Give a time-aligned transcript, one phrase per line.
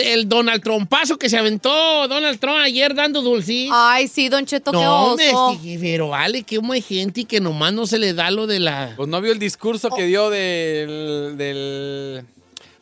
[0.00, 3.68] El, Donald Trumpazo que se aventó Donald Trump ayer dando dulce?
[3.72, 5.52] Ay, sí, Don Cheto, qué no, oso.
[5.52, 8.60] es que- pero vale, que hay gente que nomás no se le da lo de
[8.60, 8.92] la...
[8.96, 12.24] Pues no vio el discurso que dio del, del-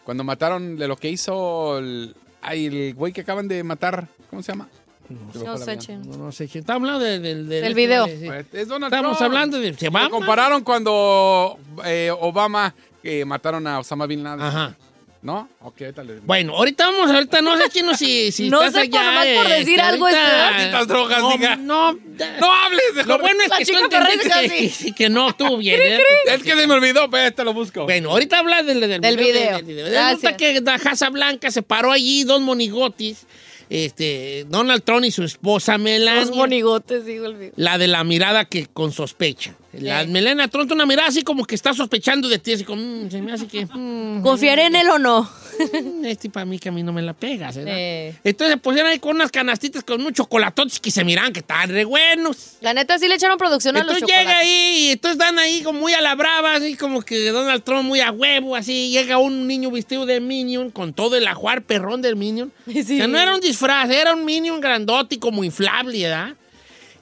[0.05, 4.09] Cuando mataron de lo que hizo el, ay, el güey que acaban de matar.
[4.31, 4.69] ¿Cómo se llama?
[5.09, 6.03] Me No sé, chen.
[6.09, 7.49] No, no sé, estamos hablando de- del...
[7.49, 8.07] Del video.
[8.07, 8.25] sí.
[8.27, 9.31] Pues, Es Donald Estamos Trump.
[9.31, 9.75] hablando de...
[9.75, 14.41] ¿Se compararon cuando eh, Obama que mataron a Osama Bin Laden.
[14.47, 14.77] Ajá.
[15.23, 15.49] ¿No?
[15.61, 18.89] Ok, ahorita le- Bueno, ahorita vamos, ahorita no sé quién si, si No estás sé
[18.91, 21.57] por allá, nomás por este, decir algo, ahorita- este, Malditas drogas, no, diga.
[21.57, 23.21] no, No hables, Lo mejor.
[23.21, 25.81] bueno es que tú entendiste que, que, que no estuvo bien.
[25.81, 26.01] ¿eh?
[26.27, 27.85] Es que se me olvidó, pero te lo busco.
[27.85, 29.59] Bueno, ahorita habla del, del, Del video.
[29.63, 33.25] del Resulta que la Casa Blanca se paró allí, dos monigotis,
[33.73, 36.21] este, Donald Trump y su esposa Melania.
[36.27, 37.53] Los monigotes, digo el.
[37.57, 39.55] La de la mirada que con sospecha.
[39.73, 40.11] La Sí.
[40.11, 43.23] Melania Trump una mirada así como que está sospechando de ti, así como, "Mm, se
[43.23, 43.65] me hace que...
[43.65, 45.29] mm, ¿Confiaré en él o no?
[45.59, 47.75] Mm, este para mí que a mí no me la pegas, ¿verdad?
[47.77, 48.15] Eh.
[48.25, 51.69] Entonces se pusieron ahí con unas canastitas con unos chocolatotes que se miran que están
[51.71, 52.57] re buenos.
[52.61, 54.49] La neta sí le echaron producción a los Entonces llega chocolates.
[54.49, 57.85] ahí y entonces dan ahí como muy a la brava, así como que Donald Trump
[57.85, 58.91] muy a huevo, así.
[58.91, 62.53] Llega un niño vestido de Minion con todo el ajuar perrón del Minion.
[62.83, 62.97] Sí.
[62.97, 66.35] Sea, no era un disfraz, era un Minion grandote y como inflable, ¿verdad?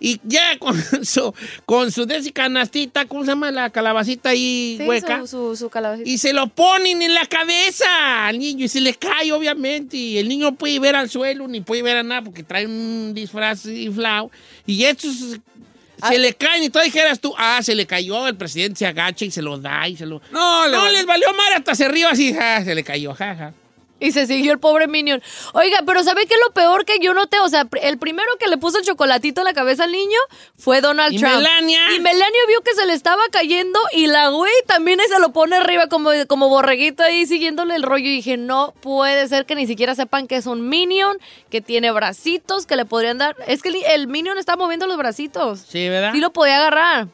[0.01, 0.75] Y llega con
[1.05, 1.33] su,
[1.67, 5.21] con su canastita, ¿cómo se llama la calabacita ahí Sí, hueca?
[5.21, 6.09] su, su, su calabacita.
[6.09, 9.97] Y se lo ponen en la cabeza al niño y se le cae, obviamente.
[9.97, 12.67] Y el niño no puede ver al suelo ni puede ver a nada porque trae
[12.67, 14.31] un disfraz inflado.
[14.67, 15.39] Y estos
[16.09, 19.27] se le caen y tú dijeras tú, ah, se le cayó, el presidente se agacha
[19.27, 20.23] y se lo da y se lo.
[20.33, 23.53] No, le No, les valió mal, hasta se río así, ja, se le cayó, jaja.
[24.01, 25.23] Y se siguió el pobre Minion.
[25.53, 27.39] Oiga, pero ¿sabe qué es lo peor que yo noté?
[27.41, 30.19] O sea, el primero que le puso el chocolatito en la cabeza al niño
[30.57, 31.37] fue Donald Y Trump.
[31.37, 31.95] Melania.
[31.95, 35.33] Y Melania vio que se le estaba cayendo y la güey también ahí se lo
[35.33, 38.07] pone arriba como, como borreguito ahí siguiéndole el rollo.
[38.07, 41.19] Y dije, no puede ser que ni siquiera sepan que es un Minion,
[41.51, 43.37] que tiene bracitos, que le podrían dar...
[43.47, 45.61] Es que el, el Minion está moviendo los bracitos.
[45.69, 46.13] Sí, ¿verdad?
[46.13, 47.09] Sí lo podía agarrar.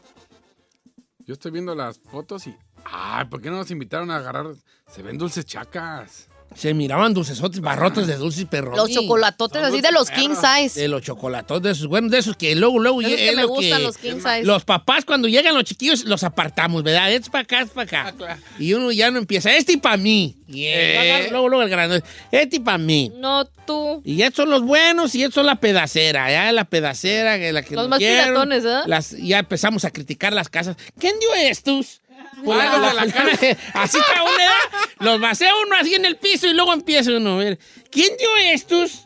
[1.26, 2.54] Yo estoy viendo las fotos y.
[2.84, 4.46] Ay, ¿por qué no nos invitaron a agarrar?
[4.86, 6.28] Se ven dulces chacas.
[6.56, 8.76] Se miraban dulcesotes, barrotes de dulces perros.
[8.76, 10.80] Los chocolatotes así de los king size.
[10.80, 13.02] De los chocolatos, de esos, bueno, de esos que luego, luego...
[13.02, 14.44] Esos que es me lo gustan, los king size.
[14.44, 17.12] Los papás, cuando llegan los chiquillos, los apartamos, ¿verdad?
[17.12, 18.38] Este para acá, este para acá.
[18.58, 20.36] Y uno ya no empieza, este y para mí.
[20.48, 23.12] Eh, luego, luego el grande, este y para mí.
[23.16, 24.00] No tú.
[24.04, 27.62] Y estos son los buenos y estos son la pedacera, ya la pedacera, que la
[27.62, 28.80] que Los más piratones, ¿eh?
[28.86, 30.76] Las, ya empezamos a criticar las casas.
[30.98, 32.00] ¿Quién dio estos?
[32.44, 33.30] Pues Ah, la- la la- cara.
[33.74, 34.22] así está.
[35.00, 37.58] Los basea uno así en el piso y luego empieza uno a ver.
[37.90, 39.02] ¿Quién dio estos?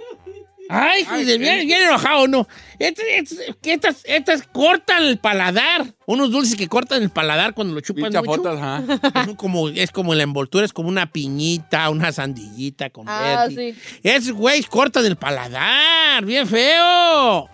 [0.72, 2.46] Ay, Ay, bien, bien enojado, ¿no?
[2.78, 5.84] Estas, estas, que estas, estas cortan el paladar.
[6.06, 8.48] Unos dulces que cortan el paladar cuando lo chupan Pincha mucho.
[8.48, 8.84] ajá.
[9.28, 13.74] Es como, es como la envoltura, es como una piñita, una sandillita con Ah, sí.
[14.04, 17.48] Es, güey, corta del paladar, bien feo.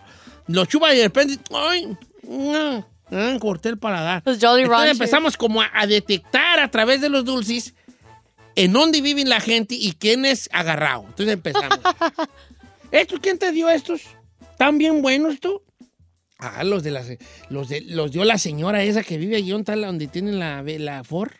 [0.49, 2.87] Lo chupa y de repente, ay, no,
[3.38, 4.23] Corté el paladar.
[4.25, 7.75] Los Jolly Entonces empezamos como a, a detectar a través de los dulces
[8.56, 11.05] en dónde viven la gente y quién es agarrado.
[11.08, 11.79] Entonces empezamos.
[12.91, 14.03] ¿Estos quién te dio estos?
[14.41, 15.62] ¿Están bien buenos tú?
[16.38, 17.03] Ah, los de la
[17.49, 21.32] los de los dio la señora esa que vive allí donde, tienen la, la Ford.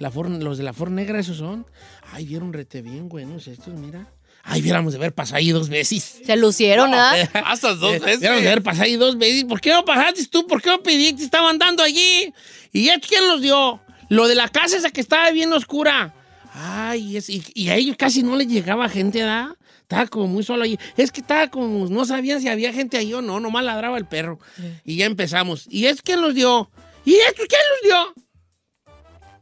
[0.00, 1.64] La Ford, los de la Ford negra esos son.
[2.12, 4.12] Ay, vieron rete bien buenos estos, mira.
[4.50, 6.20] Ay, viéramos de haber pasado ahí dos veces.
[6.24, 7.14] Se lucieron, ¿ah?
[7.32, 8.20] Pasas dos Eh, veces.
[8.20, 9.44] Deberíamos de haber pasado ahí dos veces.
[9.44, 10.46] ¿Por qué no pasaste tú?
[10.46, 11.22] ¿Por qué no pediste?
[11.22, 12.32] Estaban dando allí.
[12.72, 13.80] ¿Y esto quién los dio?
[14.08, 16.14] Lo de la casa esa que estaba bien oscura.
[16.54, 19.50] Ay, es- y, y a ellos casi no les llegaba gente, ¿verdad?
[19.82, 20.78] Estaba como muy solo allí.
[20.96, 24.06] Es que estaba como, no sabían si había gente ahí o no, nomás ladraba el
[24.06, 24.38] perro.
[24.84, 25.66] Y ya empezamos.
[25.70, 26.70] ¿Y es quién los dio?
[27.04, 28.24] ¿Y esto quién los dio?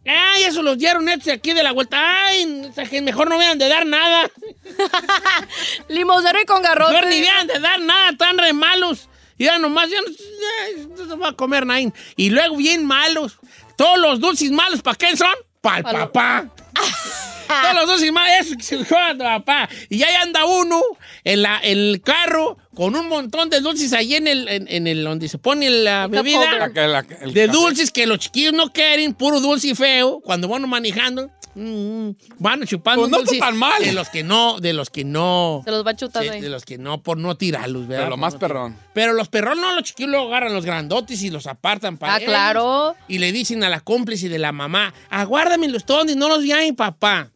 [0.06, 1.98] Ay, eso los dieron estos aquí de la vuelta.
[2.26, 2.46] Ay,
[3.02, 4.30] mejor no vean de dar nada.
[5.88, 6.92] Limosero y con garrote.
[6.92, 9.08] No ni vean de dar nada, tan re malos.
[9.38, 11.80] Y ya nomás, ya no, se va a comer nada.
[12.16, 13.38] Y luego bien malos.
[13.76, 15.34] Todos los dulces malos, ¿para qué son?
[15.60, 16.48] Para el papá.
[17.48, 19.68] Todos los dulces malos, eso que se papá.
[19.88, 20.82] Y ahí anda uno
[21.24, 24.86] en, la, en el carro con un montón de dulces ahí en el, en, en
[24.86, 26.68] el donde se pone la El bebida.
[26.74, 27.58] la- el De café.
[27.58, 30.20] dulces que los chiquillos no quieren, puro dulce y feo.
[30.22, 33.82] Cuando van manejando, mm, van chupando Pues no dulce está tan mal.
[33.82, 35.62] de los que no, de los que no.
[35.64, 38.04] Se los va chutando Sí, de los que no, por no tirarlos, ¿verdad?
[38.04, 38.72] Pero lo más no perrón.
[38.74, 42.12] tirar- Pero los perrón no, los chiquillos luego agarran los grandotes y los apartan para
[42.14, 42.28] Ah, ellos.
[42.28, 42.94] claro.
[43.08, 46.58] Y le dicen a la cómplice de la mamá, aguárdame los tones, no los a
[46.58, 47.30] mi papá.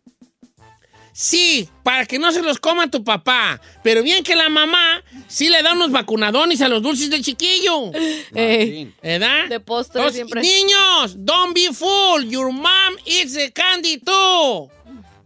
[1.20, 3.60] Sí, para que no se los coma tu papá.
[3.84, 7.92] Pero bien que la mamá sí le da unos vacunadones a los dulces del chiquillo.
[8.34, 9.46] Ey, ¿Verdad?
[9.46, 10.40] De postre Entonces, siempre.
[10.40, 12.26] Niños, don't be fool.
[12.26, 14.70] Your mom eats the candy too.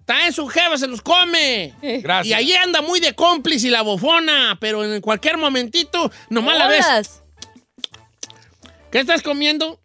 [0.00, 1.72] Está en su jeva, se los come.
[1.80, 2.26] Gracias.
[2.26, 6.66] Y ahí anda muy de cómplice y la bofona, pero en cualquier momentito, nomás la
[6.66, 7.22] ves.
[8.90, 9.78] ¿Qué estás comiendo?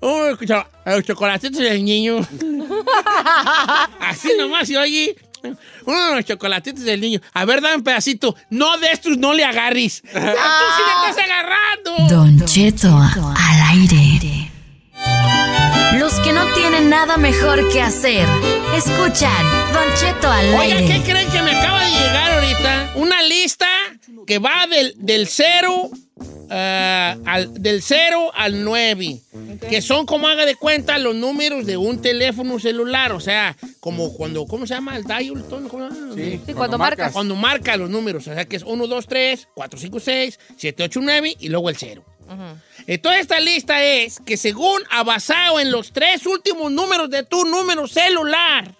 [0.00, 2.18] Oh, cho- eh, chocolatitos del niño.
[4.00, 5.16] Así nomás, y oye.
[5.84, 7.20] Unos chocolatitos del niño.
[7.32, 8.34] A ver, dame un pedacito.
[8.50, 10.02] No de estos, no le agarres.
[10.12, 12.14] ¡Ah, tú sí le estás agarrando!
[12.14, 14.05] Don Cheto al aire.
[15.98, 18.26] Los que no tienen nada mejor que hacer,
[18.76, 22.92] escuchan Don Cheto al Oiga, ¿qué creen que me acaba de llegar ahorita?
[22.96, 23.66] Una lista
[24.26, 25.90] que va del, del 0
[26.50, 29.20] al, del 0 al 9.
[29.68, 33.12] Que son, como haga de cuenta, los números de un teléfono celular.
[33.12, 34.96] O sea, como cuando, ¿cómo se llama?
[34.96, 35.68] El dial tone.
[36.14, 37.12] Sí, Sí, cuando marcas.
[37.12, 38.26] Cuando marca los números.
[38.28, 41.70] O sea, que es 1, 2, 3, 4, 5, 6, 7, 8, 9 y luego
[41.70, 42.04] el 0.
[42.86, 47.44] Entonces, esta lista es que según ha basado en los tres últimos números de tu
[47.44, 48.74] número celular,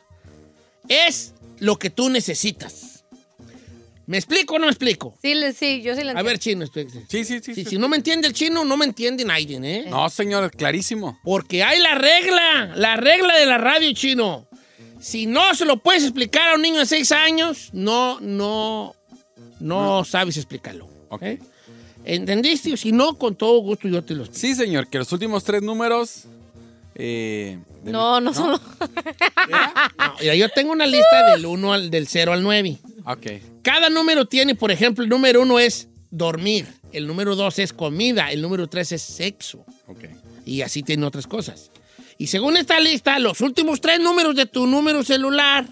[0.88, 3.04] es lo que tú necesitas.
[4.06, 5.18] ¿Me explico o no me explico?
[5.20, 6.24] Sí, sí, yo sí le A entiendo.
[6.24, 7.04] ver, chino, explíquese.
[7.08, 7.54] Sí, sí, sí.
[7.56, 7.70] Si, sí.
[7.70, 9.86] si no me entiende el chino, no me entiende nadie, ¿eh?
[9.88, 11.18] No, señor, clarísimo.
[11.24, 14.46] Porque hay la regla, la regla de la radio chino.
[15.00, 18.94] Si no se lo puedes explicar a un niño de 6 años, no, no,
[19.58, 20.88] no, sabes explicarlo.
[21.08, 21.22] Ok.
[22.06, 22.76] ¿Entendiste?
[22.76, 24.40] Si no, con todo gusto yo te lo explico.
[24.40, 26.24] Sí, señor, que los últimos tres números.
[26.94, 28.58] eh, No, mi- no solo.
[29.48, 32.78] No, mira, yo tengo una lista del 1 al del 0 al 9.
[33.04, 33.26] Ok.
[33.62, 38.30] Cada número tiene, por ejemplo, el número 1 es dormir, el número 2 es comida,
[38.30, 39.64] el número 3 es sexo.
[39.88, 40.04] Ok.
[40.44, 41.70] Y así tiene otras cosas.
[42.18, 45.66] Y según esta lista, los últimos tres números de tu número celular,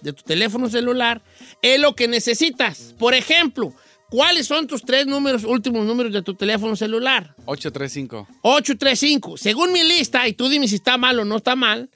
[0.00, 1.22] de tu teléfono celular,
[1.62, 2.94] es lo que necesitas.
[2.98, 3.72] Por ejemplo,
[4.10, 7.34] ¿cuáles son tus tres números, últimos números de tu teléfono celular?
[7.44, 8.26] 835.
[8.42, 9.36] 835.
[9.36, 11.90] Según mi lista, y tú dime si está mal o no está mal,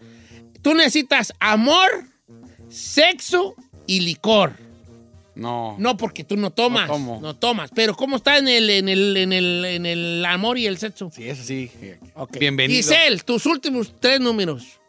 [0.62, 1.88] tú necesitas amor,
[2.68, 3.54] sexo
[3.86, 4.54] y licor.
[5.34, 5.76] No.
[5.78, 6.86] No, porque tú no tomas.
[6.88, 7.18] No tomo.
[7.20, 7.70] No tomas.
[7.74, 11.10] Pero ¿cómo está en el, en el, en el, en el amor y el sexo?
[11.14, 11.70] Sí, eso sí.
[12.14, 12.38] Ok.
[12.38, 12.76] Bienvenido.
[12.76, 14.80] Giselle, tus últimos tres números.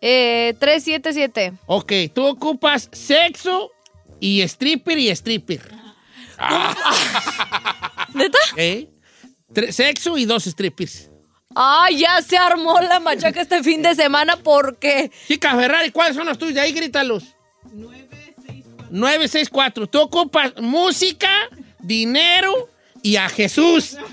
[0.00, 1.54] Eh, 377.
[1.66, 3.72] Ok, tú ocupas sexo
[4.20, 5.62] y stripper y stripper.
[8.14, 8.38] ¿Neta?
[8.56, 8.88] ¿Eh?
[9.70, 11.10] Sexo y dos strippers.
[11.54, 16.26] Ah, ya se armó la machaca este fin de semana porque Chica Ferrari, ¿cuáles son
[16.26, 16.54] los tuyos?
[16.54, 17.36] De ahí grítalos.
[18.90, 19.86] 964.
[19.88, 21.48] Tú ocupas música,
[21.78, 22.68] dinero
[23.02, 23.96] y a Jesús.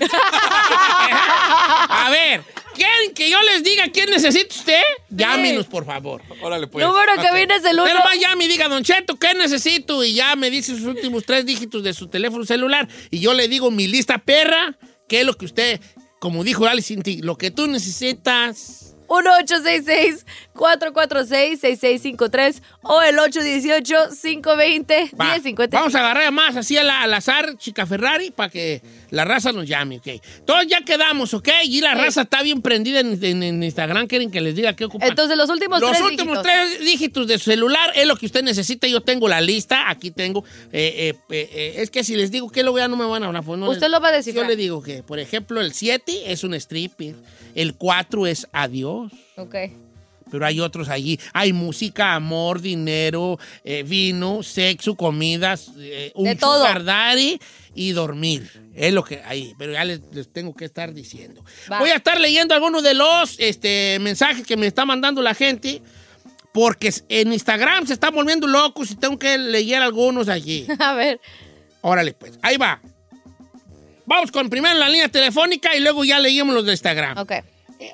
[1.88, 4.80] a ver, ¿quieren que yo les diga quién necesita usted?
[5.10, 6.22] Llámenos, por favor.
[6.40, 6.84] Órale, pues.
[6.86, 7.84] número que viene es el uno.
[7.84, 10.04] Pero más llame y diga, Don Cheto, ¿qué necesito?
[10.04, 12.88] Y ya me dice sus últimos tres dígitos de su teléfono celular.
[13.10, 14.76] Y yo le digo mi lista perra,
[15.08, 15.80] que es lo que usted,
[16.20, 18.94] como dijo Alice lo que tú necesitas.
[19.08, 25.70] 1866 446-6653 o el Va, 818-520-1050.
[25.70, 29.66] Vamos a agarrar más así al, al azar, chica Ferrari, para que la raza nos
[29.66, 30.08] llame, ¿ok?
[30.44, 31.48] Todos ya quedamos, ¿ok?
[31.64, 31.98] Y la Sí.
[31.98, 34.06] raza está bien prendida en, en- en Instagram.
[34.06, 35.08] ¿Quieren que les diga qué ocupan?
[35.08, 36.52] Entonces, los últimos Los tres últimos dígitos.
[36.68, 38.86] tres dígitos de su celular es lo que usted necesita.
[38.86, 40.44] Yo tengo la lista, aquí tengo.
[40.72, 43.26] eh, eh, eh, es que si les digo que lo vean, no me van a
[43.26, 43.44] hablar.
[43.44, 44.44] pues no Usted les- lo va a descifrar.
[44.44, 47.14] Yo le digo que, por ejemplo, el 7 es un stripper,
[47.54, 49.12] el 4 es adiós.
[49.36, 49.54] Ok.
[50.32, 51.20] Pero hay otros allí.
[51.34, 56.58] Hay música, amor, dinero, eh, vino, sexo, comidas, eh, un De todo.
[56.60, 57.38] sugar daddy
[57.74, 58.50] y dormir.
[58.74, 59.52] Es lo que hay.
[59.58, 61.44] Pero ya les, les tengo que estar diciendo.
[61.70, 61.78] Va.
[61.80, 65.82] Voy a estar leyendo algunos de los este, mensajes que me está mandando la gente.
[66.54, 70.66] Porque en Instagram se están volviendo locos y tengo que leer algunos allí.
[70.78, 71.20] A ver.
[71.82, 72.38] Órale, pues.
[72.42, 72.80] Ahí va.
[74.06, 77.18] Vamos con primero la línea telefónica y luego ya leímos los de Instagram.
[77.18, 77.32] Ok.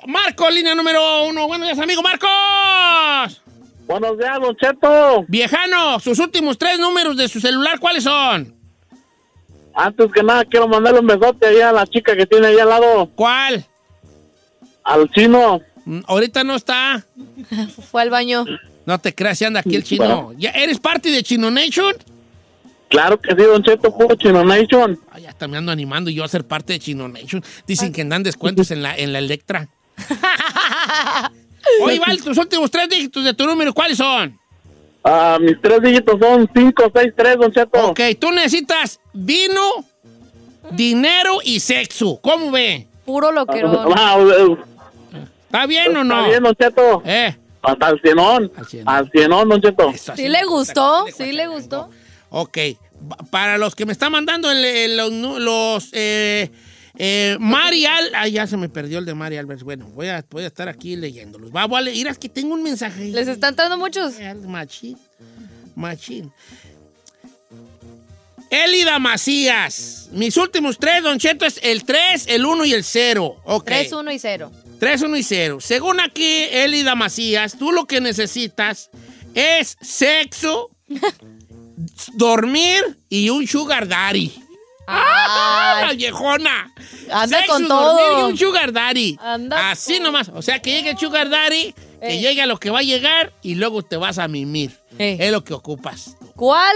[0.07, 1.47] Marco, línea número uno.
[1.47, 3.41] Buenos días, amigo Marcos.
[3.87, 5.25] Buenos días, Don Cheto.
[5.27, 8.53] Viejano, sus últimos tres números de su celular, ¿cuáles son?
[9.73, 12.69] Antes que nada, quiero mandarle un besote ahí a la chica que tiene ahí al
[12.69, 13.65] lado, ¿Cuál?
[14.83, 15.61] al chino.
[15.85, 17.05] Mm, Ahorita no está.
[17.91, 18.45] Fue al baño.
[18.85, 20.33] No te creas, si anda aquí el chino.
[20.37, 21.95] ¿Ya ¿Eres parte de Chino Nation?
[22.89, 24.99] Claro que sí, Don Cheto, puro Chino Nation.
[25.11, 27.43] Ay, ya está me ando animando yo a ser parte de Chino Nation.
[27.67, 29.69] Dicen que dan descuentos en la, en la Electra.
[31.81, 34.37] Oye, Val, tus últimos tres dígitos de tu número, ¿cuáles son?
[35.03, 37.87] Ah, mis tres dígitos son 563, Don Cheto.
[37.89, 39.61] Ok, tú necesitas vino,
[40.71, 42.19] dinero y sexo.
[42.21, 42.87] ¿Cómo ve?
[43.05, 43.93] Puro loquerón.
[43.95, 44.57] Ah, eh,
[45.45, 46.15] ¿Está bien o no?
[46.15, 47.01] Está bien, Don Cheto.
[47.05, 47.35] Eh.
[47.61, 48.51] Hasta al cienón.
[48.55, 48.95] Al cienón.
[48.95, 49.89] Al cienón, Don Cheto.
[49.89, 51.05] Eso, ¿Sí le gustó?
[51.05, 51.89] que ¿Sí le gustó?
[52.29, 52.57] Ok.
[53.31, 56.51] Para los que me están mandando el- el- los, los eh,
[56.99, 59.63] eh, Mari Al- Ay, ya se me perdió el de Mari Alberts.
[59.63, 61.49] Bueno, voy a, voy a estar aquí leyéndolos.
[61.51, 62.07] Va, leer.
[62.07, 63.05] Es que tengo un mensaje.
[63.07, 64.13] ¿Les están dando muchos?
[64.45, 64.97] Machín.
[65.75, 66.31] Machín.
[68.49, 70.09] Elida Macías.
[70.11, 73.41] Mis últimos tres, Don Cheto, es el 3, el 1 y el 0.
[73.45, 73.65] Ok.
[73.65, 74.51] 3, 1 y 0.
[74.79, 75.57] 3, 1 y 0.
[75.61, 78.89] Según aquí, Elida Macías, tú lo que necesitas
[79.35, 80.71] es sexo,
[82.13, 84.33] dormir y un sugar daddy.
[84.91, 86.73] ¡Ah, la viejona!
[87.11, 88.19] Anda Sexo, con todo.
[88.27, 89.17] y un sugar daddy.
[89.21, 90.29] Anda Así con- nomás.
[90.33, 92.21] O sea, que llegue el sugar daddy, que Ey.
[92.21, 94.71] llegue a lo que va a llegar y luego te vas a mimir.
[94.97, 95.17] Ey.
[95.19, 96.15] Es lo que ocupas.
[96.35, 96.75] ¿Cuál?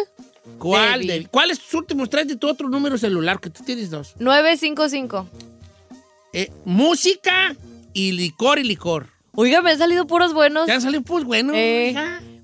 [0.59, 1.05] ¿Cuál?
[1.07, 3.39] De- ¿Cuáles tus últimos tres de tu otro número celular?
[3.39, 4.13] Que tú tienes dos.
[4.19, 5.27] 955.
[6.33, 7.55] Eh, música
[7.93, 9.07] y licor y licor.
[9.35, 10.65] Oiga, me han salido puros buenos.
[10.65, 11.53] ¿Te han salido pues bueno?
[11.55, 11.95] Eh?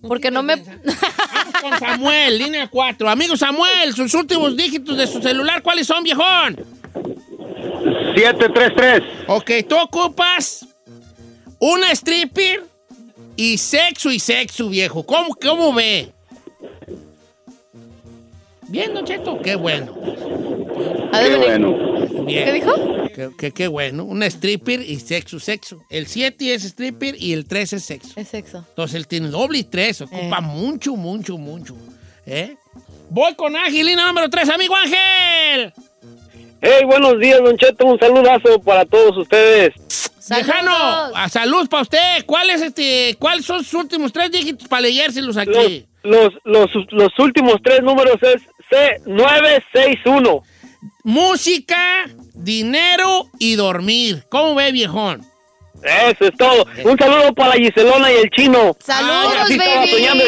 [0.08, 0.56] Porque no me...
[0.56, 3.10] Vamos con Samuel, línea 4.
[3.10, 6.58] Amigo Samuel, sus últimos dígitos de su celular, ¿cuáles son, viejón?
[8.16, 9.04] 733.
[9.28, 10.66] Ok, tú ocupas
[11.60, 12.66] una stripper
[13.36, 15.06] y sexo y sexo, viejo.
[15.06, 16.12] ¿Cómo, cómo ve?
[18.70, 19.94] Bien, Don Cheto, qué bueno.
[21.12, 22.46] Venir- Bien.
[22.46, 22.74] ¿Qué dijo?
[23.16, 24.04] Qué, qué- qué bueno.
[24.04, 25.82] Una stripper y sexo, sexo.
[25.90, 28.10] El 7 es stripper y el 3 es sexo.
[28.16, 28.64] Es sexo.
[28.70, 30.02] Entonces él tiene doble y 3.
[30.02, 30.42] Ocupa Eh.
[30.42, 31.76] mucho, mucho, mucho.
[32.26, 32.56] ¿Eh?
[33.10, 35.74] Voy con Angelina número 3, amigo Ángel.
[36.62, 37.86] Hey, buenos días, Don Cheto.
[37.88, 39.74] Un saludazo para todos ustedes.
[40.30, 40.72] Viejano,
[41.16, 42.24] a salud para usted.
[42.28, 45.88] ¿Cuál es este, ¿Cuáles son sus últimos tres dígitos para leérselos Los, aquí?
[46.04, 50.42] los, los, los últimos tres números es C961.
[51.04, 54.26] Música, dinero y dormir.
[54.30, 55.26] ¿Cómo ve, viejón?
[55.84, 56.66] Eso es todo.
[56.84, 58.76] Un saludo para Giselona y el chino.
[58.80, 60.24] Saludos, Ahora sí estaba soñando,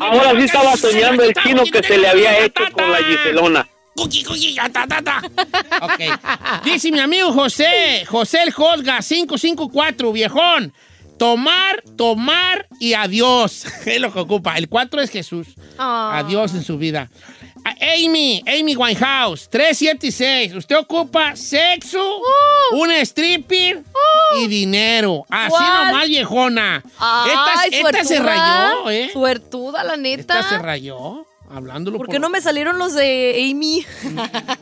[0.00, 3.68] ahora sí estaba soñando el chino que se le había hecho con la Giselona.
[3.96, 5.22] Cuqui, cuqui, ya, ta, ta, ta.
[5.82, 6.64] Ok.
[6.64, 10.72] Dice mi amigo José, José el Josga, 554, viejón.
[11.18, 13.66] Tomar, tomar y adiós.
[13.86, 14.56] Es lo que ocupa.
[14.56, 15.48] El 4 es Jesús.
[15.76, 16.12] Ah.
[16.14, 17.10] Adiós en su vida.
[17.64, 20.54] Amy, Amy Winehouse, 376.
[20.54, 22.20] Usted ocupa sexo,
[22.72, 23.82] un stripper
[24.40, 25.24] y dinero.
[25.28, 25.86] Así ¿Cuál?
[25.92, 26.82] nomás, viejona.
[26.84, 29.10] Esta, esta se rayó, ¿eh?
[29.12, 30.20] Suertuda, la neta.
[30.40, 31.26] Esta se rayó.
[31.52, 33.84] Hablándolo ¿Por qué no me salieron los de Amy?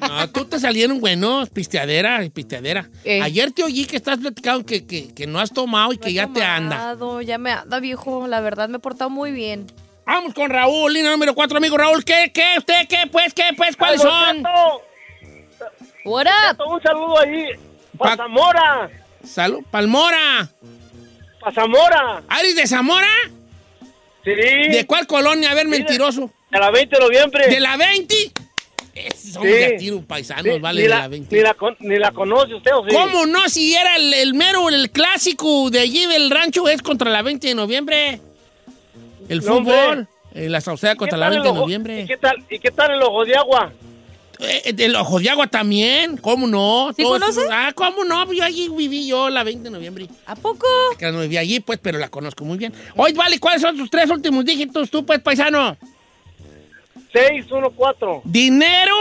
[0.01, 2.89] No, tú te salieron buenos, pisteadera, pisteadera.
[3.05, 3.21] Eh.
[3.21, 6.29] Ayer te oí que estás platicando que, que- que no has tomado y que ya
[6.33, 6.97] te anda.
[7.27, 8.27] Ya me anda, viejo.
[8.27, 9.67] La verdad, me he portado muy bien.
[10.09, 12.03] Vamos con Raúl, línea número 4, amigo Raúl.
[12.03, 14.43] ¿Qué, qué, usted, qué, pues, qué, pues, cuáles son?
[16.07, 16.63] What up?
[16.67, 17.45] Un saludo ahí.
[17.99, 18.91] Pa- Zamora.
[19.23, 20.49] Salud, Palmora.
[21.41, 22.23] Pa' Zamora.
[22.27, 23.07] ¿Aris de Zamora?
[24.25, 24.31] Sí.
[24.33, 25.51] ¿De cuál colonia?
[25.51, 26.31] A ver, mentiroso.
[26.53, 27.47] A la 20 de noviembre.
[27.49, 28.15] ¿De la 20?
[29.15, 29.55] Somos Sí.
[29.55, 31.37] de tiro paisanos, vale, ni, de la, la 20.
[31.37, 32.97] ni, la, con- ni la conoce usted, ¿o sí?
[32.97, 33.47] ¿Cómo no?
[33.51, 37.47] Si era el, el mero, el clásico de allí del rancho es contra la 20
[37.49, 38.21] de noviembre.
[39.29, 40.09] El No, fútbol.
[40.35, 42.01] eh, la sauceda ¿Y qué contra la tal 20 el de noviembre.
[42.03, 43.73] ¿y qué, tal, ¿Y qué tal el ojo de agua?
[44.41, 46.93] Eh, el Ojo de Agua también, ¿cómo no?
[46.97, 47.41] ¿Sí Todo eso- conoce?
[47.53, 48.33] Ah, ¿cómo no?
[48.33, 50.07] Yo allí viví yo la 20 de noviembre.
[50.27, 50.65] ¿A poco?
[50.97, 52.73] Que no viví allí, pues, pero la conozco muy bien.
[52.95, 55.77] Oye, vale, ¿cuáles son tus tres últimos dígitos tú, pues, paisano?
[57.13, 58.21] 614.
[58.25, 58.95] Dinero,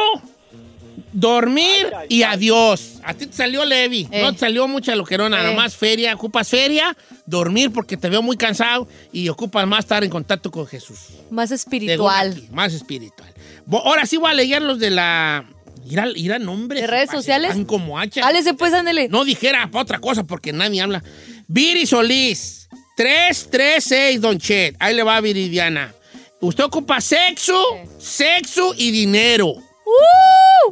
[1.14, 2.96] dormir Ay, ay, y adiós.
[3.04, 4.22] A ti te salió Levi, Eh.
[4.22, 5.48] no te salió mucha loquerona, Eh.
[5.48, 6.14] nomás feria.
[6.16, 6.96] Ocupas feria,
[7.26, 11.00] dormir porque te veo muy cansado y ocupas más estar en contacto con Jesús.
[11.30, 12.32] Más espiritual.
[12.32, 13.34] aquí, más espiritual.
[13.72, 15.46] Ahora sí voy a leer los de la...
[15.90, 16.82] Ir a, ir a nombres.
[16.82, 17.52] ¿De redes sociales?
[17.52, 18.26] Están como hachas.
[18.26, 19.08] Álese pues, ándele.
[19.08, 21.02] No dijera pa' otra cosa porque nadie habla.
[21.48, 24.76] Viri Solís, 336, Don Chet.
[24.80, 25.94] Ahí le va Viridiana.
[26.42, 27.58] Usted ocupa sexo,
[28.00, 29.56] sexo y dinero.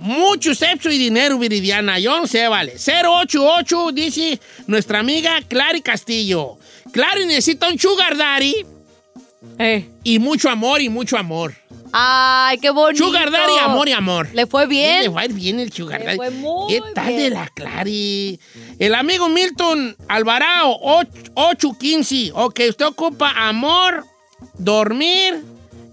[0.02, 2.00] Mucho sexo y dinero, Viridiana.
[2.00, 2.74] Yo no sé, vale.
[2.78, 6.58] 088, dice nuestra amiga Clary Castillo.
[6.92, 8.66] Clary necesita un sugar daddy
[9.58, 9.88] Eh.
[10.04, 11.54] y mucho amor y mucho amor.
[11.94, 13.06] Ay, qué bonito.
[13.06, 14.28] Sugar daddy, amor y amor.
[14.34, 15.04] Le fue bien.
[15.04, 16.18] Le va a ir bien el sugar Le daddy.
[16.18, 17.20] fue muy ¿Qué tal bien.
[17.22, 18.40] de la Clary?
[18.80, 22.32] El amigo Milton Alvarado, 815.
[22.34, 24.04] Ok, usted ocupa amor,
[24.58, 25.42] dormir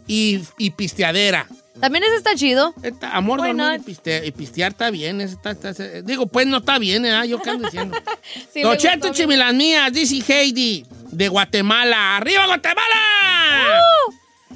[0.08, 1.46] y, y pisteadera.
[1.82, 2.72] También ese está chido.
[3.12, 3.84] Amor, Why dormir y, not?
[3.86, 5.20] piste- y pistear está bien.
[5.20, 5.72] está- está-
[6.02, 7.28] digo, pues no está bien, ¿eh?
[7.28, 7.96] Yo qué ando diciendo.
[8.52, 9.12] Sí, le Don gustó Cheto, bien.
[9.14, 12.16] écheme las mías, dice Heidi, de Guatemala.
[12.18, 13.80] ¡Arriba, Guatemala!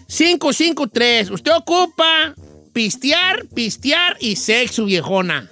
[0.06, 1.30] 553.
[1.30, 2.34] Usted ocupa
[2.72, 5.50] pistear, pistear y sexo, viejona.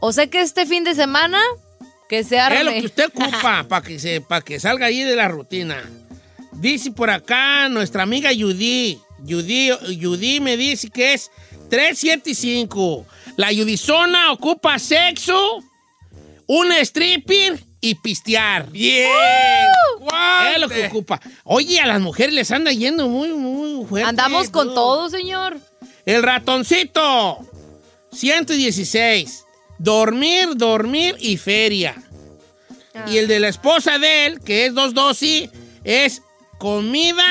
[0.00, 1.38] O sea que este fin de semana,
[2.08, 2.58] que se arme.
[2.58, 5.82] Es lo que usted ocupa para que, se, pa' que salga ahí de la rutina.
[6.52, 8.98] Dice por acá nuestra amiga Judy.
[9.28, 11.30] Judy, Judy me dice que es
[11.70, 13.06] 375.
[13.36, 15.62] La Judizona ocupa sexo,
[16.46, 18.70] un stripper y pistear.
[18.70, 19.10] ¡Bien!
[20.54, 21.20] Es lo que ocupa.
[21.44, 24.08] Oye, a las mujeres les anda yendo muy, muy fuerte.
[24.08, 24.74] Andamos con ¿no?
[24.74, 25.58] todo, señor.
[26.04, 27.38] El ratoncito,
[28.12, 29.44] 116.
[29.78, 31.96] Dormir, dormir y feria.
[33.08, 35.50] Y el de la esposa de él, que es 212,
[35.84, 36.22] es
[36.58, 37.24] comida,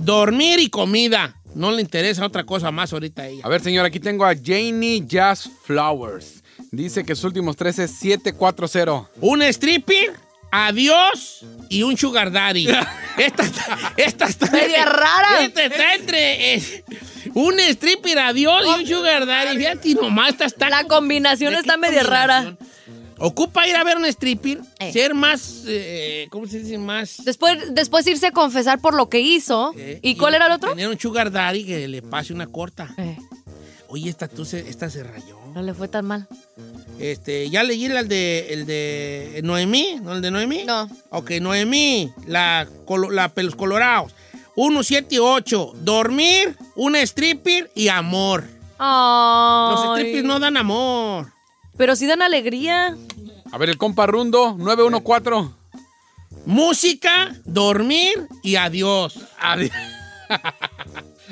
[0.00, 1.36] dormir y comida.
[1.54, 3.42] No le interesa otra cosa más ahorita a ella.
[3.44, 6.42] A ver, señor, aquí tengo a Janie Jazz Flowers.
[6.70, 9.10] Dice que sus últimos tres es 740.
[9.20, 10.12] Un stripper,
[10.52, 12.68] adiós y un sugar daddy.
[13.18, 14.50] esta, está- esta está...
[14.52, 15.42] Media rara.
[15.44, 16.62] Esta está entre...
[17.34, 19.56] un stripper, adiós y un sugar daddy.
[19.58, 20.70] Fíjate nomás, esta está...
[20.70, 22.56] La combinación ¿De está media rara.
[23.20, 24.92] Ocupa ir a ver un stripper, Eh.
[24.92, 26.78] ser más, eh, ¿cómo se dice?
[26.78, 27.22] Más...
[27.24, 29.72] Después, después irse a confesar por lo que hizo.
[29.76, 30.70] eh, ¿Y cuál era el otro?
[30.70, 32.92] Tener un sugar daddy que le pase una corta.
[32.96, 33.16] Eh,
[33.88, 35.36] Oye, esta, tú se, esta se rayó.
[35.54, 36.28] no le fue tan mal.
[36.98, 40.12] Este, ya leí el de, el de Noemí, ¿no?
[40.14, 40.64] ¿El de Noemí?
[40.64, 40.88] No.
[41.10, 42.68] Ok, Noemí, la,
[43.10, 44.14] la pelos colorados.
[44.54, 45.72] 1, 7, 8.
[45.82, 48.44] Dormir, un stripper y amor.
[48.78, 51.32] Los strippers no dan amor.
[51.80, 52.94] Pero sí dan alegría.
[53.50, 55.48] A ver, el compa Rundo, 914.
[56.44, 59.18] Música, dormir y adiós.
[59.40, 59.72] Adiós.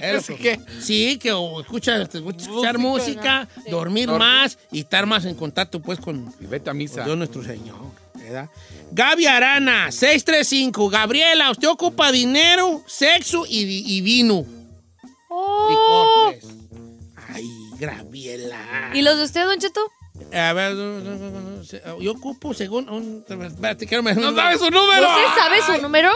[0.01, 5.83] Es que, sí, que o escucha, escuchar música, dormir más y estar más en contacto
[5.83, 7.05] pues con, Y vete a con misa.
[7.05, 7.77] Dios nuestro Señor.
[8.15, 8.49] ¿verdad?
[8.93, 10.89] Gaby Arana, 635.
[10.89, 13.65] Gabriela, usted ocupa dinero, sexo y,
[13.97, 14.47] y vino.
[15.29, 16.31] Oh.
[16.31, 16.45] Pues.
[17.35, 17.45] Ay,
[17.81, 18.93] Gabriela.
[18.95, 19.81] ¿Y los de usted, Don Cheto?
[20.35, 22.89] A ver, no, no, no, no, se- yo ocupo según...
[22.89, 24.15] un- espérate, que no me...
[24.15, 25.09] ¡No sabe su número!
[25.09, 26.11] ¿Usted sabe su número?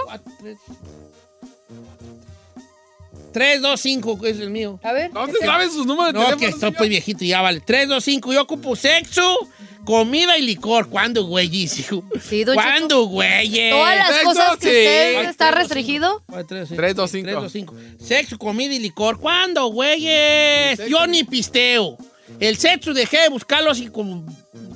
[3.32, 4.78] 3, 2, 5, que es el mío.
[4.82, 5.10] A ver.
[5.10, 6.38] ¿Dónde sabe sus números de No, teléfono?
[6.38, 7.60] que estoy pues viejito ya, vale.
[7.60, 9.38] 3, 2, 5, yo ocupo sexo,
[9.86, 10.90] comida y licor.
[10.90, 12.04] ¿Cuándo, hijo?
[12.22, 12.54] Sí, don.
[12.54, 13.72] ¿Cuándo, güeyes?
[13.72, 15.16] Todas las Sexo, cosas que sí.
[15.16, 16.22] usted está restringido.
[16.28, 16.44] cinco.
[16.46, 17.24] Tres, Tres, dos, cinco.
[17.30, 17.74] Tres, dos, cinco.
[17.98, 19.18] Sexo, comida y licor.
[19.18, 19.72] ¿Cuándo?
[19.72, 20.86] Sexo.
[20.88, 21.96] Yo ni pisteo.
[22.42, 24.26] El sexo dejé de buscarlo así como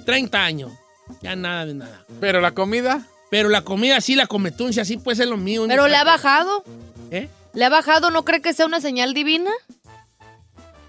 [0.05, 0.73] 30 años.
[1.21, 2.05] Ya nada de nada.
[2.21, 3.05] Pero la comida.
[3.29, 5.65] Pero la comida sí, la cometuncia sí, pues es lo mío.
[5.67, 6.63] Pero le ha bajado.
[7.11, 7.29] ¿Eh?
[7.55, 8.13] ¿Le ha bajado?
[8.13, 9.51] ¿No cree que sea una señal divina?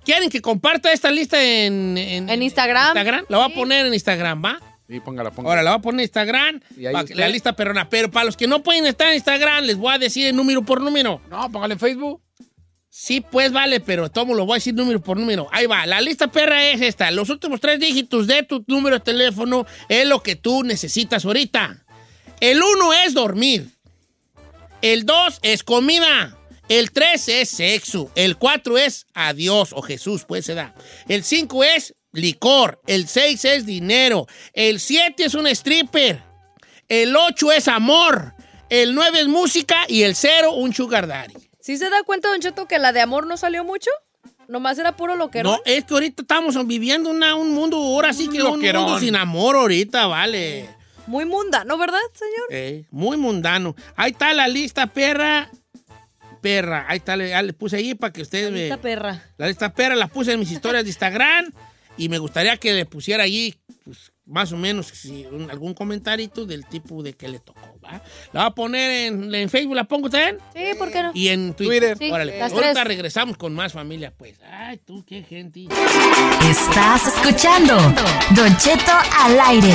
[0.06, 2.90] ¿Quieren que comparta esta lista en, En Instagram.
[2.90, 3.26] Instagram?
[3.28, 4.60] La voy a poner en Instagram, ¿va?
[4.88, 5.50] Sí, póngala, póngala.
[5.50, 7.90] Ahora la voy a poner en Instagram, Y ahí la lista perrona.
[7.90, 10.62] Pero para los que no pueden estar en Instagram, les voy a decir el número
[10.62, 11.22] por número.
[11.28, 12.22] No, póngala en Facebook.
[12.90, 15.48] Sí, pues vale, pero tomo lo voy a decir número por número.
[15.52, 17.12] Ahí va, la lista perra es esta.
[17.12, 21.86] Los últimos tres dígitos de tu número de teléfono es lo que tú necesitas ahorita.
[22.40, 23.70] El uno es dormir.
[24.82, 26.38] El dos es comida.
[26.70, 28.12] El 3 es sexo.
[28.16, 30.76] El 4 es adiós o Jesús, pues se da.
[31.08, 32.82] El 5 es licor.
[32.88, 34.28] El 6 es dinero.
[34.54, 36.22] El 7 es un stripper.
[36.88, 38.34] El 8 es amor.
[38.70, 39.86] El 9 es música.
[39.88, 41.47] Y el 0, un sugar daddy.
[41.68, 43.92] ¿Sí se da cuenta, Don Cheto, que la de amor no salió mucho?
[44.48, 48.14] Nomás era puro lo que No, es que ahorita estamos viviendo una- un mundo, ahora
[48.14, 48.84] sí que un loquerón.
[48.86, 50.70] mundo sin amor ahorita, vale.
[51.08, 52.48] Muy mundano, ¿verdad, señor?
[52.52, 53.76] Eh, muy mundano.
[53.98, 55.52] Ahí está la lista perra.
[56.42, 56.86] Perra.
[56.88, 58.64] Ahí está, le, ya le puse ahí para que ustedes me...
[58.64, 59.22] Esta perra.
[59.38, 61.52] La lista perra la puse en mis historias de Instagram
[61.98, 66.46] y me gustaría que le pusiera allí, pues, más o menos, si, un- algún comentarito
[66.46, 68.02] del tipo de que le tocó, ¿va?
[68.34, 70.38] La voy a poner en, en Facebook, ¿la pongo también?
[70.54, 71.12] Sí, ¿por qué no?
[71.14, 71.96] Y en Twitter.
[71.96, 71.98] Twitter.
[71.98, 72.88] Sí, Órale, las ahorita tres.
[72.88, 74.36] regresamos con más familia, pues.
[74.52, 75.68] Ay, tú, qué gente.
[76.50, 77.76] Estás escuchando
[78.36, 79.74] Don Cheto al aire.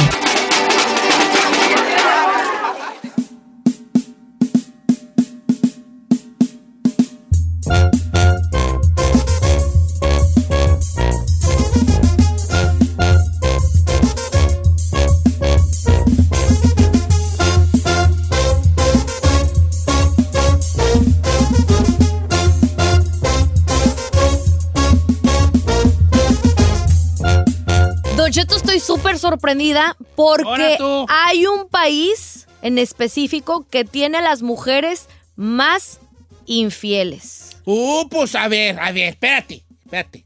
[29.32, 30.76] Sorprendida porque
[31.08, 36.00] hay un país en específico que tiene a las mujeres más
[36.46, 37.56] infieles.
[37.64, 40.24] Uh, pues a ver, a ver, espérate, espérate.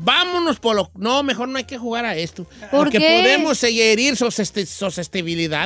[0.00, 0.90] Vámonos por lo...
[0.94, 2.44] No, mejor no hay que jugar a esto.
[2.70, 3.20] ¿Por porque qué?
[3.22, 4.16] podemos herir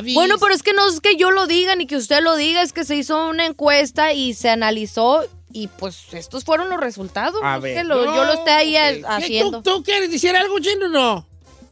[0.05, 2.35] y- Bueno, pero es que no es que yo lo diga ni que usted lo
[2.35, 6.79] diga, es que se hizo una encuesta y se analizó y pues estos fueron los
[6.79, 7.39] resultados.
[7.43, 7.75] A no es ver.
[7.77, 9.17] que lo- yo lo esté ahí No, a- ok.
[9.19, 9.61] ¿Qué, haciendo.
[9.61, 11.27] ¿tú, tú quieres decir algo, chino o no?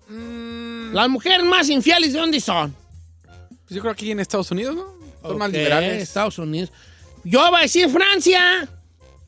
[0.10, 0.71] Mm.
[0.94, 2.76] Las mujeres más infieles, ¿de dónde son?
[3.26, 4.86] Pues yo creo que aquí en Estados Unidos, ¿no?
[5.22, 6.02] Son más liberales.
[6.04, 6.72] Estados Unidos.
[7.24, 8.68] Yo voy a decir Francia.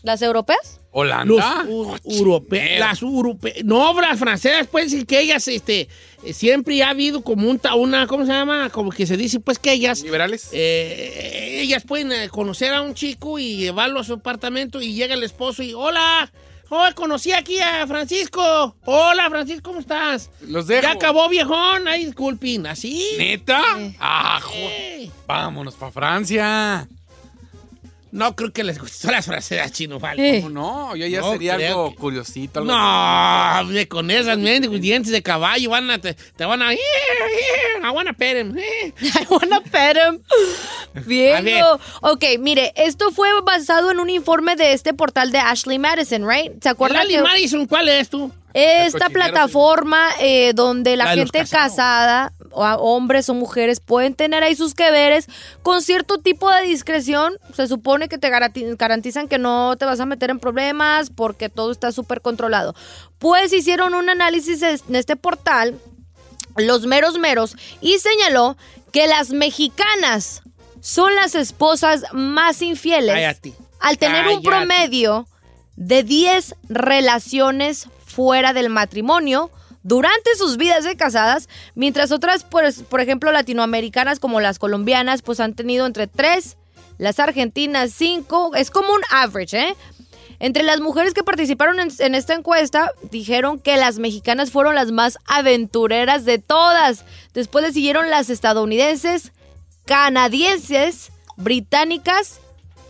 [0.01, 0.59] ¿Las europeas?
[0.63, 1.65] Los Holanda.
[1.69, 3.63] u- europe- las europeas.
[3.63, 5.87] No, las francesas, pues, y que ellas, este,
[6.33, 8.69] siempre ha habido como un, una, ¿cómo se llama?
[8.69, 10.49] Como que se dice, pues, que ellas, Liberales.
[10.51, 15.13] eh, ellas pueden eh, conocer a un chico y llevarlo a su apartamento y llega
[15.15, 16.31] el esposo y, hola,
[16.75, 18.75] oh, conocí aquí a Francisco.
[18.85, 20.29] Hola, Francisco, ¿cómo estás?
[20.41, 20.83] Los dejo.
[20.83, 21.87] Ya acabó, viejón.
[21.87, 23.15] Ay, disculpen, así.
[23.17, 23.61] ¿Neta?
[23.77, 23.95] Sí.
[23.99, 25.11] Ah, jo- Eh.
[25.27, 26.87] Vámonos para Francia.
[28.13, 30.37] No creo que les gustó las francesas chino, vale.
[30.37, 30.41] Eh.
[30.41, 30.95] ¿Cómo no?
[30.95, 32.59] Yo ya No sería algo que- curiosito.
[32.59, 36.71] algo- No, hombre, con esas dientes de caballo van a, te, te van a...
[36.73, 36.77] I
[37.91, 38.55] wanna pet him.
[38.55, 38.93] eh.
[39.01, 40.19] I wanna pet him.
[41.07, 41.63] Ver.
[42.01, 46.51] Ok, mire, esto fue basado en un informe de este portal de Ashley Madison, ¿right?
[46.61, 48.31] ¿Se ¿El acuerdan que Madison cuál es tú?
[48.53, 54.75] Esta plataforma eh, donde la, gente casada, o hombres o mujeres, pueden tener ahí sus
[54.75, 55.27] que veres
[55.63, 57.33] con cierto tipo de discreción?
[57.55, 61.49] Se supone que te garanti- garantizan que no te vas a meter en problemas porque
[61.49, 62.75] todo está súper controlado.
[63.17, 65.79] Pues hicieron un análisis en este portal
[66.55, 68.57] los meros meros y señaló
[68.91, 70.43] que las mexicanas
[70.81, 73.53] son las esposas más infieles Cállate.
[73.79, 75.27] al tener un promedio
[75.75, 79.51] de 10 relaciones fuera del matrimonio
[79.83, 85.39] durante sus vidas de casadas, mientras otras, pues, por ejemplo, latinoamericanas como las colombianas, pues
[85.39, 86.55] han tenido entre 3,
[86.99, 89.75] las argentinas 5, es como un average, ¿eh?
[90.39, 95.17] Entre las mujeres que participaron en esta encuesta, dijeron que las mexicanas fueron las más
[95.25, 97.05] aventureras de todas.
[97.33, 99.31] Después le siguieron las estadounidenses,
[99.85, 102.41] canadienses, británicas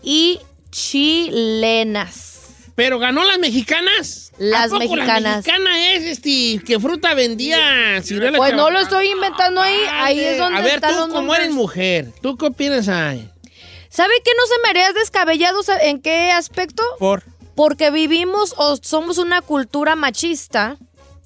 [0.01, 0.39] y
[0.71, 2.32] chilenas.
[2.75, 4.31] ¿Pero ganó las mexicanas?
[4.37, 5.21] Las ¿A poco mexicanas.
[5.21, 8.01] La mexicana es, este, que fruta vendía
[8.35, 11.35] Pues no lo estoy inventando ahí, ahí es donde A ver, están tú los como
[11.35, 13.29] eres mujer, ¿tú qué opinas ahí?
[13.89, 15.61] ¿Sabe qué no se me haría descabellado?
[15.61, 16.81] ¿Sabe ¿En qué aspecto?
[16.97, 17.23] Por...
[17.55, 20.77] Porque vivimos o somos una cultura machista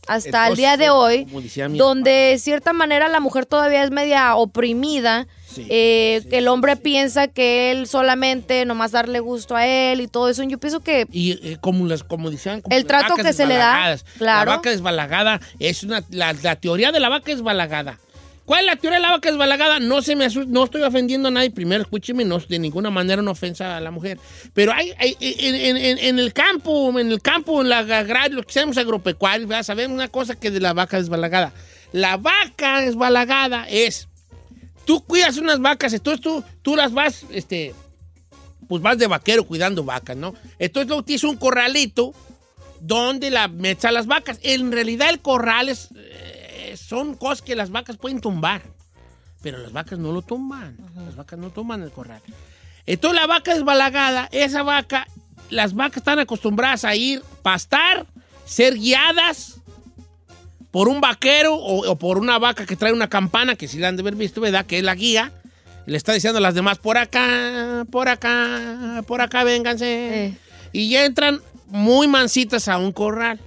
[0.07, 1.25] hasta el día de hoy,
[1.69, 6.75] donde de cierta manera la mujer todavía es media oprimida, Sí, eh, sí, el hombre
[6.75, 6.81] sí.
[6.83, 10.43] piensa que él solamente nomás darle gusto a él y todo eso.
[10.43, 13.45] Yo pienso que Y eh, como las, como decían, como El las trato que se
[13.45, 14.51] le da, claro.
[14.51, 17.99] La vaca desbalagada es una, la, la teoría de la vaca desbalagada.
[18.45, 19.79] ¿Cuál es la teoría de la vaca desbalagada?
[19.81, 21.51] No se me asu- no estoy ofendiendo a nadie.
[21.51, 24.19] Primero, escúcheme, no de ninguna manera una ofensa a la mujer.
[24.53, 28.37] Pero hay, hay- en, en- en- en el campo, en el campo, en la agrario,
[28.37, 31.51] lo que seamos agropecuarios, saber una cosa que de la vaca desbalagada.
[31.91, 34.07] La vaca desbalagada es,
[34.87, 37.75] tú cuidas unas vacas, entonces tú, tú las vas, este,
[38.69, 40.33] pues vas de vaquero cuidando vacas, ¿no?
[40.57, 42.13] Entonces luego tienes un corralito
[42.79, 44.39] donde la metes a las vacas.
[44.43, 48.61] En realidad el corral es, eh, son cosas que las vacas pueden tumbar,
[49.41, 50.77] pero las vacas no lo tumban.
[50.95, 52.21] Las vacas no tumban el corral.
[52.85, 55.05] Entonces la vaca desbalagada, esa vaca
[55.49, 58.07] las vacas están acostumbradas a ir pastar,
[58.45, 59.59] ser guiadas
[60.77, 63.87] por un vaquero o, o por una vaca que trae una campana, que si la
[63.87, 64.63] han de haber visto, ¿verdad?
[64.63, 65.31] Que es la guía.
[65.87, 70.25] Le está diciendo a las demás, por acá, por acá, por acá, vénganse.
[70.25, 70.37] Eh.
[70.73, 73.39] Y ya entran muy mansitas a un corral.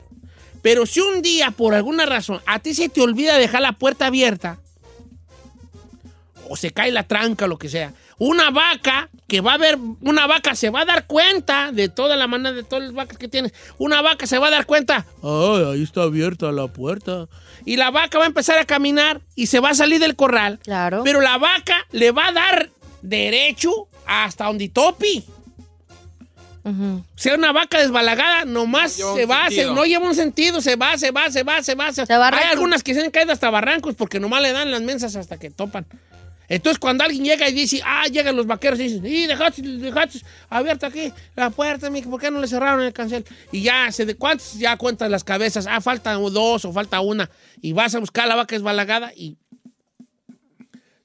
[0.61, 4.07] Pero si un día, por alguna razón, a ti se te olvida dejar la puerta
[4.07, 4.59] abierta,
[6.49, 10.27] o se cae la tranca, lo que sea, una vaca que va a ver, una
[10.27, 13.29] vaca se va a dar cuenta de toda la manada de todas las vacas que
[13.29, 13.53] tienes.
[13.79, 17.29] Una vaca se va a dar cuenta, ay, ahí está abierta la puerta.
[17.65, 20.59] Y la vaca va a empezar a caminar y se va a salir del corral.
[20.63, 21.03] Claro.
[21.05, 22.71] Pero la vaca le va a dar
[23.03, 25.25] derecho hasta donde topi.
[26.63, 27.03] Ujú.
[27.17, 30.99] Sea una vaca desbalagada, nomás lleva se va, se- no lleva un sentido, se va,
[30.99, 31.91] se va, se va, se va.
[31.93, 34.71] Se, Se va Hay algunas que se han caído hasta barrancos porque nomás le dan
[34.71, 35.87] las mensas hasta que topan.
[36.51, 40.19] Entonces, cuando alguien llega y dice, ah, llegan los vaqueros y dicen, y dejaste, dejaste
[40.49, 43.25] abierta aquí la puerta, ¿por qué no le cerraron el cancel?
[43.53, 47.31] Y ya, se de cuántos ya cuentas las cabezas, ah, faltan dos o falta una,
[47.63, 49.37] y vas a buscar la vaca desbalagada y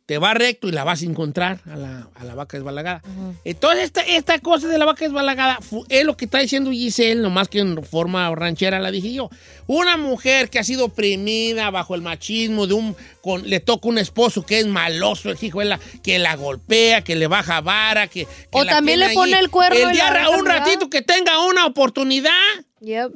[0.05, 3.01] te va recto y la vas a encontrar a la, a la vaca desbalagada.
[3.43, 7.47] Entonces, esta, esta cosa de la vaca desbalagada es lo que está diciendo Giselle, nomás
[7.47, 9.29] que en forma ranchera la dije yo.
[9.65, 12.95] Una mujer que ha sido oprimida bajo el machismo de un...
[13.21, 17.03] Con, le toca un esposo que es maloso, el hijo de la, que la golpea,
[17.03, 18.25] que le baja vara, que...
[18.25, 21.65] que O la también le pone el cuerno El día, un ratito que tenga una
[21.65, 22.31] oportunidad...
[22.81, 23.11] Yep.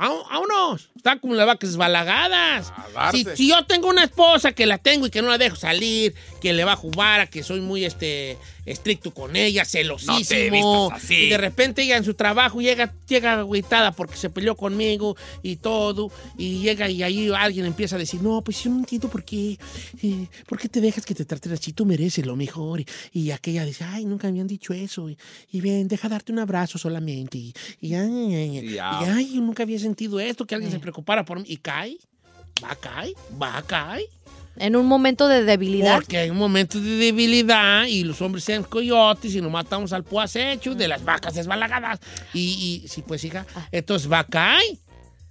[0.00, 0.88] A, unos.
[0.96, 2.72] Están como las vacas darse.
[3.12, 6.14] Si, si yo tengo una esposa que la tengo y que no la dejo salir,
[6.40, 10.90] que le va a jugar, a que soy muy este, estricto con ella, celosísimo.
[10.90, 11.14] vistas así.
[11.14, 15.56] Y de repente ella en su trabajo llega, llega agüitada porque se peleó conmigo y
[15.56, 16.10] todo.
[16.38, 19.58] Y llega y ahí alguien empieza a decir, no, pues yo no entiendo por qué.
[20.02, 21.72] eh, ¿Por qué te dejas que te traten así?
[21.72, 22.80] Tú mereces lo mejor.
[22.80, 25.08] Y, y aquella dice, ay, nunca me han dicho eso.
[25.10, 25.16] Y,
[25.52, 27.38] y ven, deja darte un abrazo solamente.
[27.38, 31.44] Y, y, ay, yo nunca había sentido esto, que alguien se preocupara por mí.
[31.48, 31.96] Y cae,
[32.62, 34.04] va a caer, va a caer.
[34.56, 35.94] En un momento de debilidad.
[35.96, 40.04] Porque hay un momento de debilidad y los hombres sean coyotes y nos matamos al
[40.18, 41.98] acecho de las vacas desbalagadas.
[42.34, 44.78] Y, y sí, pues, hija, entonces va a caer.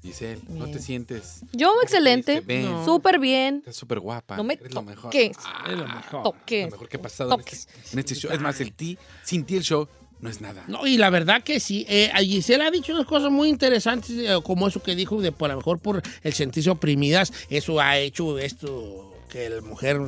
[0.01, 1.41] Giselle, no te sientes.
[1.51, 2.39] Yo, excelente.
[2.39, 2.71] Ven.
[2.71, 2.85] No.
[2.85, 3.57] Súper bien.
[3.57, 4.37] Estás súper guapa.
[4.37, 5.11] No me Eres lo mejor.
[5.11, 5.35] toques.
[5.43, 6.23] Ah, Es lo mejor.
[6.23, 6.65] Toques.
[6.65, 8.31] Lo mejor que ha pasado en este, en este show.
[8.31, 9.89] Es más, el ti, sin ti el show
[10.21, 10.63] no es nada.
[10.67, 11.85] No, y la verdad que sí.
[11.87, 15.49] Eh, Gisela ha dicho unas cosas muy interesantes, eh, como eso que dijo, de por
[15.49, 19.99] a lo mejor por el sentirse oprimidas, eso ha hecho esto que la mujer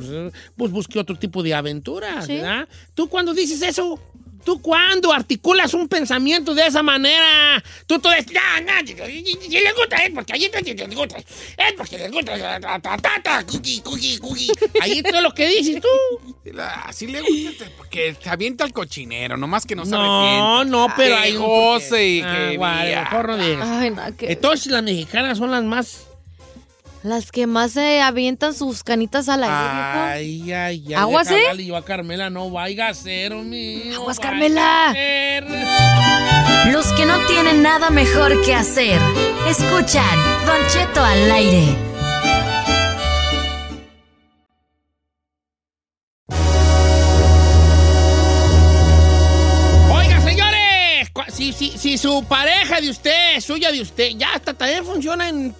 [0.56, 2.34] pues busque otro tipo de aventuras, Sí.
[2.36, 2.68] ¿verdad?
[2.94, 3.98] Tú cuando dices eso,
[4.44, 9.74] tú cuando articulas un pensamiento de esa manera, tú todo es, no, no, si les
[9.74, 14.18] gusta es porque allí les gusta, es porque les gusta, ta, ta, ta, cookie, cookie,
[14.18, 14.50] cookie.
[14.80, 15.88] Ahí todo lo que dices tú.
[16.84, 21.16] Así le gusta porque se avienta al cochinero, nomás que no se No, no, pero
[21.16, 22.58] hay goce y Ah, que
[24.16, 26.06] que- Entonces las mexicanas son las más.
[27.02, 29.56] Las que más se avientan sus canitas al aire.
[29.56, 30.94] Ay, ay, ay.
[30.94, 31.34] ¿Aguas, eh?
[31.34, 33.96] hablarle yo a Carmela, no vaya a ser, mío.
[33.96, 34.94] Aguas, Carmela.
[36.70, 39.00] Los que no tienen nada mejor que hacer.
[39.48, 41.76] Escuchan Don Cheto al aire.
[49.90, 54.84] Oiga, señores, si, si, si su pareja de usted, suya de usted, ya hasta también
[54.84, 55.52] funciona en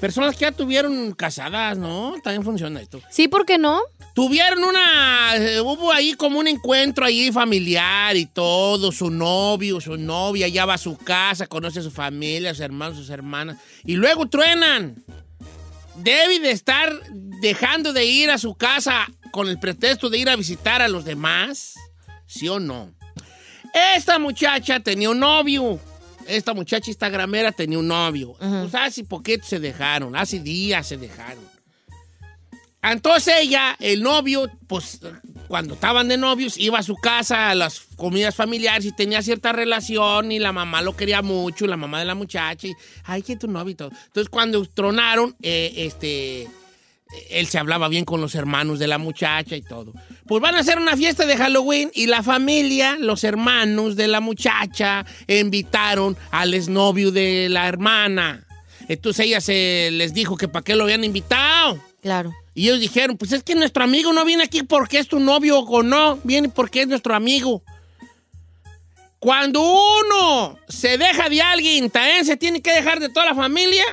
[0.00, 2.14] personas que ya tuvieron casadas, ¿no?
[2.22, 3.00] También funciona esto.
[3.10, 3.80] Sí, ¿por qué no?
[4.14, 9.96] Tuvieron una, eh, hubo ahí como un encuentro ahí familiar y todo, su novio, su
[9.96, 13.58] novia, ya va a su casa, conoce a su familia, a sus hermanos, sus hermanas,
[13.84, 15.02] y luego truenan.
[15.96, 16.92] Debe de estar
[17.40, 21.04] dejando de ir a su casa con el pretexto de ir a visitar a los
[21.04, 21.74] demás,
[22.26, 22.92] ¿sí o no?
[23.96, 25.80] Esta muchacha tenía un novio.
[26.26, 28.34] Esta muchacha instagramera tenía un novio.
[28.38, 31.44] Pues hace poquito se dejaron, hace días se dejaron.
[32.82, 35.00] Entonces ella, el novio, pues
[35.48, 39.52] cuando estaban de novios, iba a su casa a las comidas familiares y tenía cierta
[39.52, 43.36] relación y la mamá lo quería mucho, la mamá de la muchacha, y, ay, que
[43.36, 43.90] tu novio y todo.
[44.06, 46.46] Entonces cuando tronaron, eh, este,
[47.30, 49.92] él se hablaba bien con los hermanos de la muchacha y todo.
[50.26, 54.20] Pues van a hacer una fiesta de Halloween y la familia, los hermanos de la
[54.20, 58.46] muchacha, invitaron al exnovio de la hermana.
[58.88, 61.78] Entonces ella se les dijo que para qué lo habían invitado.
[62.02, 62.32] Claro.
[62.54, 65.58] Y ellos dijeron, pues es que nuestro amigo no viene aquí porque es tu novio
[65.58, 67.62] o no, viene porque es nuestro amigo.
[69.18, 73.84] Cuando uno se deja de alguien, también se tiene que dejar de toda la familia.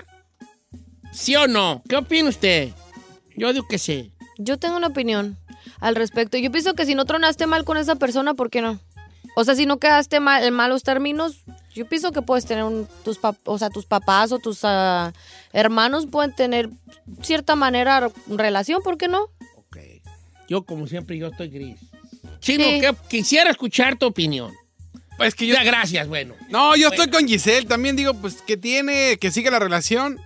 [1.13, 1.81] ¿Sí o no?
[1.87, 2.71] ¿Qué opina usted?
[3.41, 4.11] Yo digo que sí.
[4.37, 5.35] Yo tengo una opinión
[5.79, 6.37] al respecto.
[6.37, 8.79] Yo pienso que si no tronaste mal con esa persona, ¿por qué no?
[9.35, 12.87] O sea, si no quedaste mal, en malos términos, yo pienso que puedes tener un,
[13.03, 15.11] tus, pap- o sea, tus papás o tus ah,
[15.53, 16.69] hermanos pueden tener
[17.23, 19.23] cierta manera relación, ¿por qué no?
[19.55, 19.77] Ok.
[20.47, 21.79] Yo, como siempre, yo estoy gris.
[22.41, 22.79] Chino, Sí.
[22.81, 24.53] que quisiera escuchar tu opinión.
[25.17, 25.55] Pues que yo.
[25.55, 26.35] Ya, gracias, bueno.
[26.49, 27.65] No, yo estoy con Giselle.
[27.67, 30.19] También digo, pues que tiene, que sigue la relación.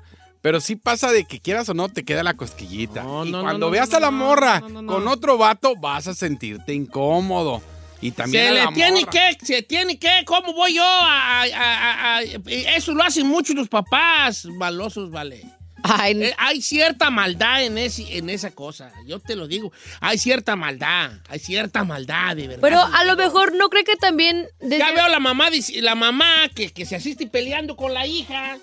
[0.45, 3.01] Pero sí pasa de que quieras o no, te queda la cosquillita.
[3.01, 4.93] No, y no, cuando no, veas no, a la no, morra no, no, no.
[4.93, 7.63] con otro vato, vas a sentirte incómodo.
[7.99, 9.09] Y también Se a le tiene morra.
[9.11, 13.55] que, se tiene que, ¿cómo voy yo a, a- a- a- Eso lo hacen muchos
[13.55, 15.41] los papás malosos, vale.
[15.81, 19.71] Ay, Eh, hay cierta maldad en, ese, en esa cosa, yo te lo digo.
[19.99, 22.61] Hay cierta maldad, hay cierta maldad, de verdad.
[22.61, 24.47] pero a lo mejor no cree que también...
[24.59, 25.49] desde- Ya veo la mamá,
[25.81, 28.59] la mamá que, que se asiste peleando con la hija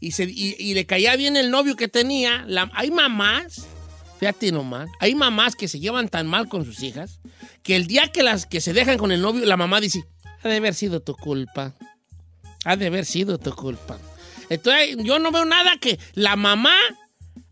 [0.00, 2.44] y, se, y, y le caía bien el novio que tenía.
[2.46, 3.66] La- hay mamás,
[4.18, 7.20] fíjate nomás, hay mamás que se llevan tan mal con sus hijas
[7.62, 10.04] que el día que, las, que se dejan con el novio, la mamá dice,
[10.42, 11.74] ha de haber sido tu culpa.
[12.64, 13.98] Ha de haber sido tu culpa.
[14.50, 16.74] Entonces, yo no veo nada que la mamá,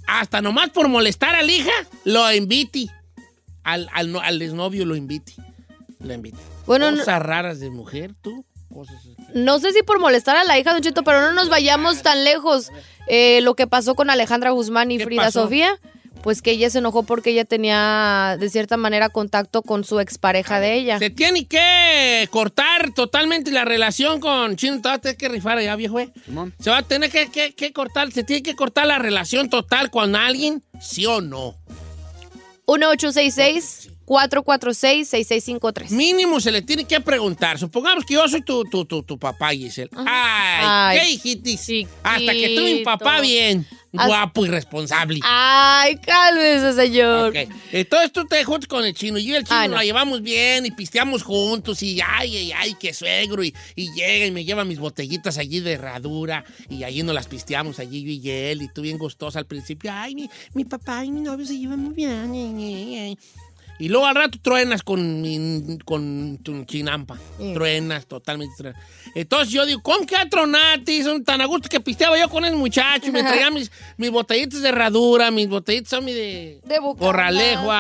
[0.07, 1.71] hasta nomás por molestar a la hija,
[2.05, 2.87] lo invite.
[3.63, 5.33] Al, al, al exnovio lo invite.
[6.01, 6.39] Lo invite.
[6.67, 8.45] Bueno, no- Cosas raras de mujer, tú.
[8.77, 8.97] Cosas
[9.35, 12.23] No sé si por molestar a la hija, Don Cheto, pero no nos vayamos tan
[12.25, 12.71] lejos.
[13.09, 15.43] Eh, lo que pasó con Alejandra Guzmán y ¿Qué Frida pasó?
[15.45, 15.79] Sofía,
[16.23, 20.59] pues que ella se enojó porque ella tenía, de cierta manera, contacto con su expareja
[20.61, 20.99] de ella.
[20.99, 24.81] Se tiene que cortar totalmente la relación con Chino.
[24.83, 26.01] Te va a tener que rifar allá, viejo.
[26.01, 26.13] eh.
[26.59, 29.91] Se va a tener que, que- que cortar, se tiene que cortar la relación total
[29.91, 31.55] con alguien, sí o no.
[34.07, 35.91] 1866-446-6653.
[35.91, 37.59] Mínimo se le tiene que preguntar.
[37.59, 39.91] Supongamos que yo soy tu, tu, tu, tu papá, Giselle.
[39.97, 41.67] Ay, Ay, qué hijitis.
[41.67, 41.91] chiquito.
[42.03, 45.21] Hasta que tuve un papá bien, guapo y responsable.
[45.23, 47.31] Ay, cálmese, señor.
[47.31, 47.37] Ok.
[47.73, 49.19] Entonces tú te juntas con el chino.
[49.19, 49.77] Yo y el chino Ay, no.
[49.77, 53.43] la llevamos bien y pisteamos juntos y ay, ay, ay, qué suegro.
[53.43, 57.27] Y, y llega y me lleva mis botellitas allí de herradura y allí nos las
[57.27, 58.63] pisteamos allí yo y él.
[58.63, 59.91] Y tú bien gustosa al principio.
[59.93, 62.31] Ay, mi, mi papá y mi novio se llevan muy bien.
[62.33, 63.19] ay, ay, ay".
[63.79, 67.19] Y luego al rato truenas con, con tu chinampa.
[67.39, 67.55] Mm.
[67.55, 68.83] Truenas, totalmente truenas.
[69.15, 71.03] Entonces yo digo, ¿con qué atronati?
[71.03, 73.09] Son tan a gusto que pisteaba yo con el muchacho.
[73.09, 76.61] y Me traía mis, mis botellitas de herradura, mis botellitas son mi de...
[76.65, 76.79] De.
[76.99, 77.71] Corralejo,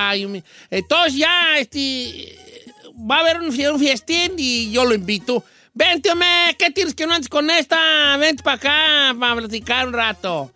[0.71, 2.39] Entonces ya, este...
[3.11, 5.45] Va a haber un, un fiestín y yo lo invito.
[5.75, 8.17] Vente, hombre, ¿qué tienes que no antes con esta?
[8.17, 10.51] Vente para acá para platicar un rato.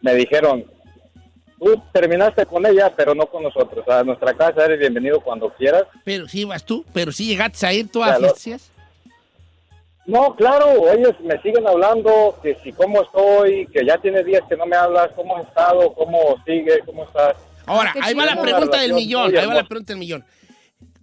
[0.00, 0.64] me dijeron,
[1.58, 3.88] tú terminaste con ella, pero no con nosotros.
[3.88, 5.84] A nuestra casa eres bienvenido cuando quieras.
[6.04, 8.70] Pero sí vas tú, pero sí llegaste a ir tú a fiestas.
[10.04, 14.56] No, claro, ellos me siguen hablando que si cómo estoy, que ya tiene días que
[14.56, 17.36] no me hablas, cómo has estado, cómo sigue, cómo estás.
[17.66, 20.24] Ahora, ahí va la pregunta del millón, ahí va la pregunta del millón.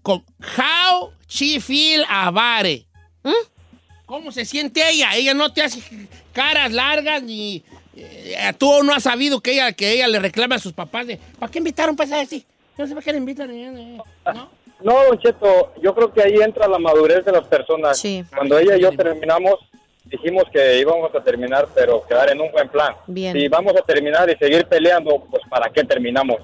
[0.06, 2.86] How she feel about it?
[4.06, 5.16] ¿Cómo se siente ella?
[5.16, 5.82] Ella no te hace
[6.34, 7.64] caras largas ni...
[7.96, 11.18] eh, tú no has sabido que ella, que ella le reclama a sus papás de
[11.38, 12.44] ¿para qué invitaron para así?
[12.78, 13.52] No sé para qué le invitan.
[13.52, 13.98] eh,
[14.34, 14.50] ¿no?
[14.82, 18.00] No, Don Cheto, yo creo que ahí entra la madurez de las personas.
[18.00, 18.24] Sí.
[18.34, 19.56] Cuando ella y yo terminamos,
[20.10, 22.94] dijimos que íbamos a terminar, pero quedar en un buen plan.
[23.08, 23.34] Bien.
[23.34, 26.38] Si vamos a terminar y seguir peleando, pues ¿para qué terminamos?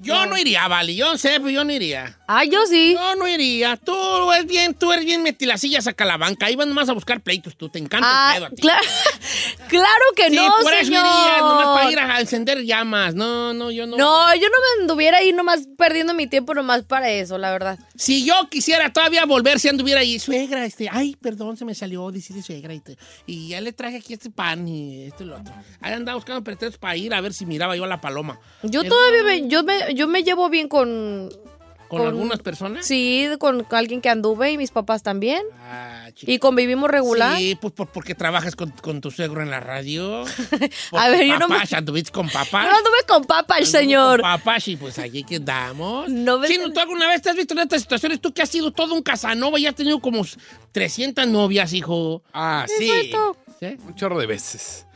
[0.00, 0.94] Yo no iría, Vali.
[0.94, 2.16] Yo sé, pero yo no iría.
[2.28, 2.94] Ah, yo sí.
[2.94, 3.76] Yo no iría.
[3.76, 6.46] Tú eres bien, tú eres bien metilacillas a la banca.
[6.46, 7.68] Ahí van nomás a buscar pleitos tú.
[7.68, 8.62] Te encanta Ah, el pedo a ti.
[8.62, 8.78] cla-
[9.68, 11.04] claro que Sí, no, por eso señor.
[11.04, 13.16] irías, nomás para ir a encender llamas.
[13.16, 13.96] No, no, yo no.
[13.96, 17.76] No, yo no me anduviera ahí nomás perdiendo mi tiempo nomás para eso, la verdad.
[17.98, 22.10] Si yo quisiera todavía volver, si anduviera ahí, suegra, este, ay, perdón, se me salió
[22.12, 22.96] decirle suegra, y, te-
[23.26, 25.52] y ya le traje aquí este pan y esto y lo otro.
[25.80, 28.38] Ahí andaba buscando pretextos para ir a ver si miraba yo a la paloma.
[28.62, 31.28] Yo todavía me, yo me, yo me llevo bien con,
[31.88, 32.86] ¿Con, algunas personas?
[32.86, 35.42] sí, con alguien que anduve y mis papás también.
[35.62, 36.08] Ah.
[36.22, 37.36] Y convivimos regular.
[37.36, 40.24] Sí, pues por, porque trabajas con, con tu suegro en la radio.
[40.92, 42.66] A ver, yo no me- Papás, anduviste con papás.
[42.66, 44.20] No anduve con papá, el señor.
[44.20, 46.08] Con papás y pues allí quedamos.
[46.10, 48.20] No me- Chino, ¿tú alguna vez te has visto en estas situaciones?
[48.20, 50.24] Tú que has sido todo un Casanova y has tenido como
[50.72, 52.22] 300 novias, hijo.
[52.32, 52.84] Ah, sí.
[52.84, 53.36] cierto.
[53.60, 53.76] ¿Sí?
[53.86, 54.86] Un chorro de veces.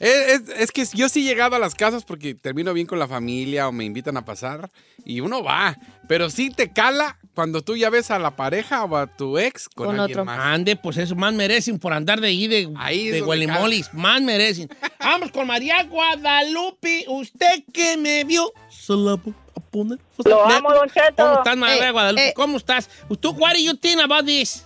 [0.00, 2.98] Es, es- es que yo sí he llegado a las casas porque termino bien con
[2.98, 4.70] la familia o me invitan a pasar
[5.04, 5.76] y uno va.
[6.08, 9.68] Pero sí te cala cuando tú ya ves a la pareja o a tu ex
[9.68, 10.24] con, Con alguien otro.
[10.24, 10.40] más.
[10.40, 13.92] Ande, pues eso, más merecen por andar de ahí de, Ahí de Gualimolis.
[13.94, 14.68] Más merecen.
[14.98, 17.04] Vamos con María Guadalupe.
[17.06, 18.52] Usted que me vio.
[18.70, 19.98] Se la voy a poner.
[20.24, 21.14] Lo amo, Don Cheto.
[21.22, 22.28] ¿Cómo estás, María Eh, Guadalupe?
[22.28, 22.32] eh.
[22.34, 22.88] ¿Cómo estás?
[23.20, 24.64] ¿Tú, what do you think about this?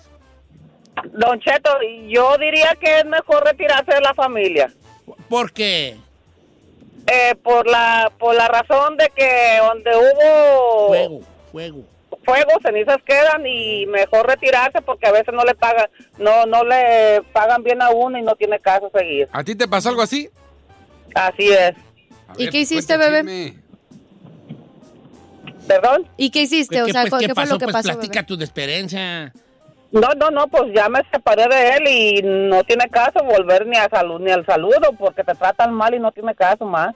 [1.12, 1.70] Don Cheto,
[2.08, 4.72] yo diría que es mejor retirarse de la familia.
[5.28, 5.96] ¿Por qué?
[7.06, 11.20] Eh, por la por la razón de que donde hubo Fuego,
[11.52, 11.84] fuego.
[12.24, 15.86] fuego, cenizas quedan y mejor retirarse porque a veces no le pagan,
[16.18, 19.28] no no le pagan bien a uno y no tiene caso seguir.
[19.32, 20.30] ¿A ti te pasó algo así?
[21.14, 21.74] Así es.
[22.26, 23.18] A ¿Y ver, qué hiciste, bebé?
[23.20, 23.64] chisme.
[25.66, 26.06] ¿Perdón?
[26.16, 26.76] ¿Y qué hiciste?
[26.76, 27.88] ¿Qué, o sea, pues, ¿qué, qué fue lo que pues pasó?
[27.92, 28.26] platica bebé?
[28.26, 29.32] tu experiencia.
[29.94, 33.76] No, no, no, pues ya me separé de él y no tiene caso volver ni
[33.76, 36.94] a salud ni al saludo porque te tratan mal y no tiene caso más.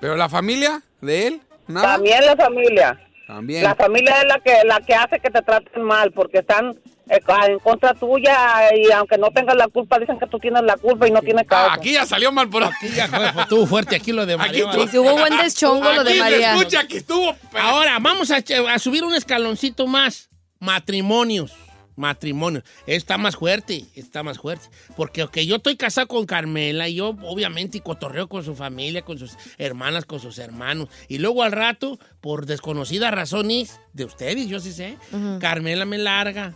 [0.00, 1.42] ¿Pero la familia de él?
[1.66, 1.92] ¿Nada?
[1.94, 2.98] También la familia.
[3.26, 3.62] También.
[3.62, 6.74] La familia es la que la que hace que te traten mal porque están
[7.10, 10.78] eh, en contra tuya y aunque no tengas la culpa dicen que tú tienes la
[10.78, 11.70] culpa y no tienes caso.
[11.70, 12.88] Ah, aquí ya salió mal por aquí.
[12.94, 13.04] Ya,
[13.42, 14.70] estuvo fuerte aquí lo de María.
[14.70, 16.54] Aquí Sí, hubo buen deschongo lo de María.
[16.54, 17.34] escucha que estuvo...
[17.58, 18.38] Ahora, vamos a,
[18.72, 20.30] a subir un escaloncito más.
[20.58, 21.52] Matrimonios.
[21.96, 22.64] Matrimonios.
[22.86, 24.68] Está más fuerte, está más fuerte.
[24.96, 29.18] Porque aunque yo estoy casado con Carmela, y yo obviamente cotorreo con su familia, con
[29.18, 30.88] sus hermanas, con sus hermanos.
[31.08, 34.98] Y luego al rato, por desconocidas razones de ustedes, yo sí sé,
[35.40, 36.54] Carmela me larga.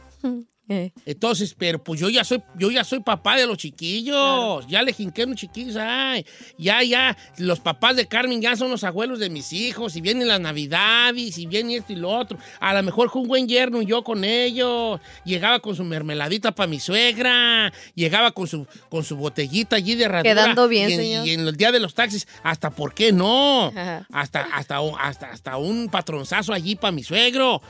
[0.69, 0.93] Eh.
[1.07, 4.67] Entonces, pero pues yo ya soy, yo ya soy papá de los chiquillos.
[4.67, 5.77] Ya le jinqué unos chiquillos.
[5.81, 6.27] Ay,
[6.59, 7.17] ya, ya.
[7.39, 9.97] Los papás de Carmen ya son los abuelos de mis hijos.
[9.97, 12.39] Y vienen las navidades, y viene esto y lo otro.
[12.61, 15.01] A lo mejor fue un buen yerno y yo con ellos.
[15.25, 17.73] Llegaba con su mermeladita para mi suegra.
[17.95, 20.23] Llegaba con su, con su botellita allí de herradura.
[20.35, 21.27] Quedando bien, y en, señor.
[21.27, 23.69] Y en el día de los taxis, hasta por qué no.
[23.69, 24.07] Ajá.
[24.13, 27.63] Hasta, hasta, un- hasta, hasta un patronzazo allí para mi suegro.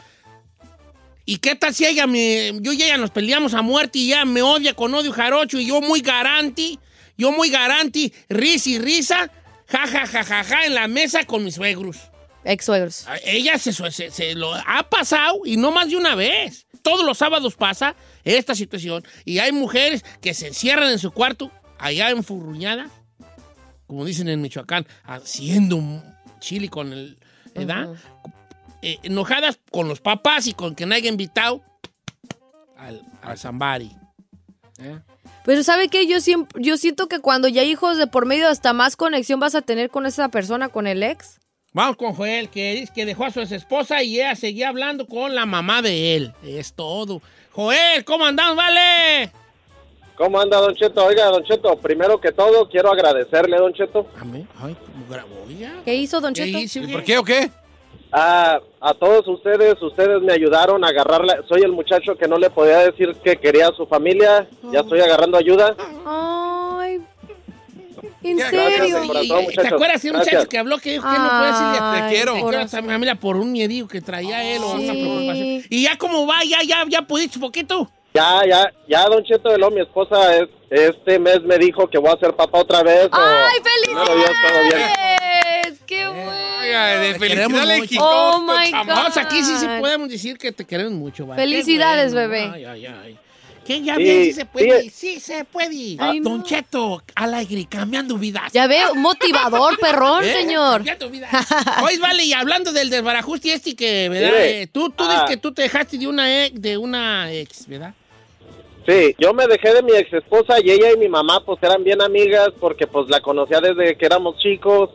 [1.30, 4.24] ¿Y qué tal si ella me, yo y ella nos peleamos a muerte y ella
[4.24, 6.78] me odia con odio jarocho y yo muy garanti,
[7.18, 9.30] yo muy garanti, risa y risa,
[9.66, 11.98] ja, ja, ja, ja, ja, en la mesa con mis suegros.
[12.44, 13.06] Ex suegros.
[13.06, 16.66] A- Ella se, se- se lo ha pasado y no más de una vez.
[16.80, 21.52] Todos los sábados pasa esta situación y hay mujeres que se encierran en su cuarto,
[21.78, 22.90] allá enfurruñadas,
[23.86, 26.02] como dicen en Michoacán, haciendo un
[26.40, 27.18] chili con el...
[27.54, 27.88] ¿Edad?
[28.82, 31.62] Eh, enojadas con los papás y con que no haya invitado
[32.76, 33.90] al, al Zambari.
[34.80, 34.98] ¿Eh?
[35.44, 36.06] Pero ¿sabe qué?
[36.06, 39.40] Yo, siempre, yo siento que cuando ya hay hijos de por medio, hasta más conexión
[39.40, 41.40] vas a tener con esa persona, con el ex.
[41.72, 45.34] Vamos con Joel, que dice que dejó a su esposa y ella seguía hablando con
[45.34, 46.32] la mamá de él.
[46.42, 47.20] Es todo.
[47.52, 49.32] Joel, ¿cómo andamos, vale?
[50.16, 51.04] ¿Cómo anda, Don Cheto?
[51.04, 54.48] Oiga, Don Cheto, primero que todo quiero agradecerle, Don Cheto, Amén.
[54.60, 54.76] Ay,
[55.08, 55.80] grabó ya.
[55.84, 56.58] ¿Qué hizo, Don ¿Qué Cheto?
[56.58, 56.92] hizo, ¿Y qué?
[56.92, 57.50] por qué o qué?
[58.12, 59.80] A, a todos ustedes.
[59.82, 61.40] Ustedes me ayudaron a agarrarla.
[61.48, 64.46] Soy el muchacho que no le podía decir que quería a su familia.
[64.72, 65.74] Ya estoy agarrando ayuda.
[66.06, 67.00] Ay,
[68.22, 68.76] ¿en Ya, serio?
[68.76, 70.34] gracias, corazón, Y- ¿Te acuerdas de un Gracias.
[70.34, 72.34] muchacho que habló que dijo que no puede decirle Ay, Te quiero.
[72.34, 75.00] Te quiero a esa familia por un miedillo que traía él o una Sí.
[75.02, 75.62] preocupación?
[75.70, 77.90] Y ya como va, ya, ya, ya pudiste poquito.
[78.14, 81.98] Ya, ya, ya, Don Cheto, de lo, mi esposa es- este mes me dijo que
[81.98, 83.06] voy a ser papá otra vez.
[83.06, 84.72] o- ¡Ay, Primero Dios, todo bien.
[84.72, 85.17] felicidades!
[86.68, 87.88] Oiga, de Te queremos felicidad le mucho.
[87.88, 88.70] quitó Oh, my.
[88.70, 88.86] God.
[88.86, 91.42] Vamos, aquí sí sí podemos decir que te queremos mucho, ¿vale?
[91.42, 92.28] Felicidades, bueno.
[92.28, 92.50] bebé.
[92.54, 93.18] Ay, ay, ay.
[93.64, 93.82] ¿Qué?
[93.82, 94.82] Ya Sí, bien, sí se puede.
[94.84, 94.90] sí.
[94.90, 95.96] Sí, se puede.
[95.98, 96.30] Ay, no.
[96.30, 98.50] Don Cheto, alegre, cambiando vidas.
[98.52, 100.32] Ya veo, motivador, perrón, ¿Eh?
[100.32, 100.76] señor.
[100.78, 101.30] Cambiando vidas.
[101.82, 104.40] Oye, vale, y hablando del desbarajuste este que, ¿verdad?
[104.42, 105.26] Eh, tú tú dices Ah.
[105.28, 107.92] que tú te dejaste de una ex, de una ex, ¿verdad?
[108.86, 111.84] Sí, yo me dejé de mi ex esposa y ella y mi mamá pues eran
[111.84, 114.88] bien amigas porque pues la conocía desde que éramos chicos.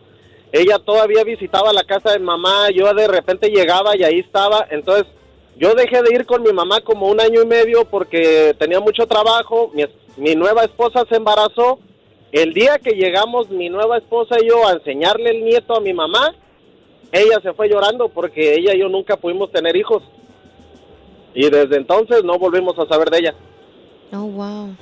[0.53, 4.67] Ella todavía visitaba la casa de mamá, yo de repente llegaba y ahí estaba.
[4.69, 5.07] Entonces
[5.57, 9.07] yo dejé de ir con mi mamá como un año y medio porque tenía mucho
[9.07, 9.71] trabajo.
[10.15, 11.79] Mi nueva esposa se embarazó.
[12.31, 15.91] El día que llegamos mi nueva esposa y yo a enseñarle el nieto a mi
[15.91, 16.35] mamá,
[17.11, 20.03] ella se fue llorando porque ella y yo nunca pudimos tener hijos.
[21.33, 23.35] Y desde entonces no volvimos a saber de ella.
[24.11, 24.75] Oh, wow.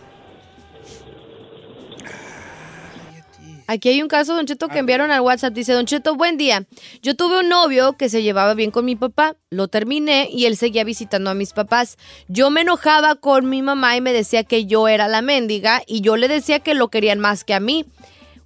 [3.71, 5.53] Aquí hay un caso, Don Cheto, que enviaron al WhatsApp.
[5.53, 6.65] Dice, Don Cheto, buen día.
[7.01, 9.37] Yo tuve un novio que se llevaba bien con mi papá.
[9.49, 11.97] Lo terminé y él seguía visitando a mis papás.
[12.27, 16.01] Yo me enojaba con mi mamá y me decía que yo era la mendiga y
[16.01, 17.85] yo le decía que lo querían más que a mí.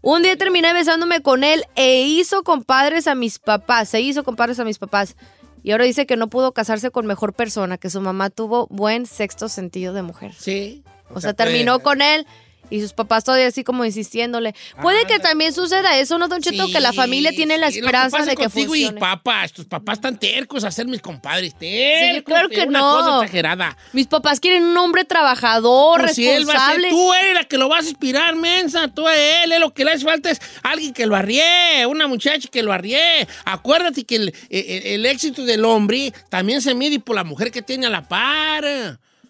[0.01, 3.89] Un día terminé besándome con él e hizo compadres a mis papás.
[3.89, 5.15] Se hizo compadres a mis papás.
[5.63, 9.07] Y ahora dice que no pudo casarse con mejor persona, que su mamá tuvo buen
[9.07, 10.35] sexto sentido de mujer.
[10.37, 10.83] Sí.
[11.09, 12.27] O sea, terminó con él
[12.69, 16.67] y sus papás todavía así como insistiendo,le Puede que también suceda eso, ¿no, Don Cheto?
[16.67, 18.97] que la familia tiene la Sí, lo esperanza pasa de que funcione.
[18.97, 21.53] y papás, tus papás tan tercos a ser mis compadres.
[21.59, 22.97] Sí, Tercos, claro pero que una no.
[22.97, 23.77] cosa exagerada.
[23.93, 26.89] Mis papás quieren un hombre trabajador, Pues si él va a ser, responsable.
[26.89, 28.87] tú eres la que lo vas a inspirar, mensa.
[28.93, 32.07] Tú a él, él lo que le hace falta es alguien que lo arrie, una
[32.07, 33.27] muchacha que lo arrie.
[33.45, 37.61] Acuérdate que el, el- el éxito del hombre también se mide por la mujer que
[37.61, 38.65] tiene a la par.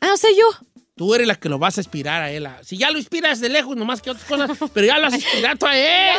[0.02, 0.65] Ah, o sea, yo.
[0.96, 2.48] Tú eres la que lo vas a inspirar a él.
[2.64, 5.68] Si ya lo inspiras de lejos, nomás que otras cosas, pero ya lo has inspirado
[5.68, 6.18] a él.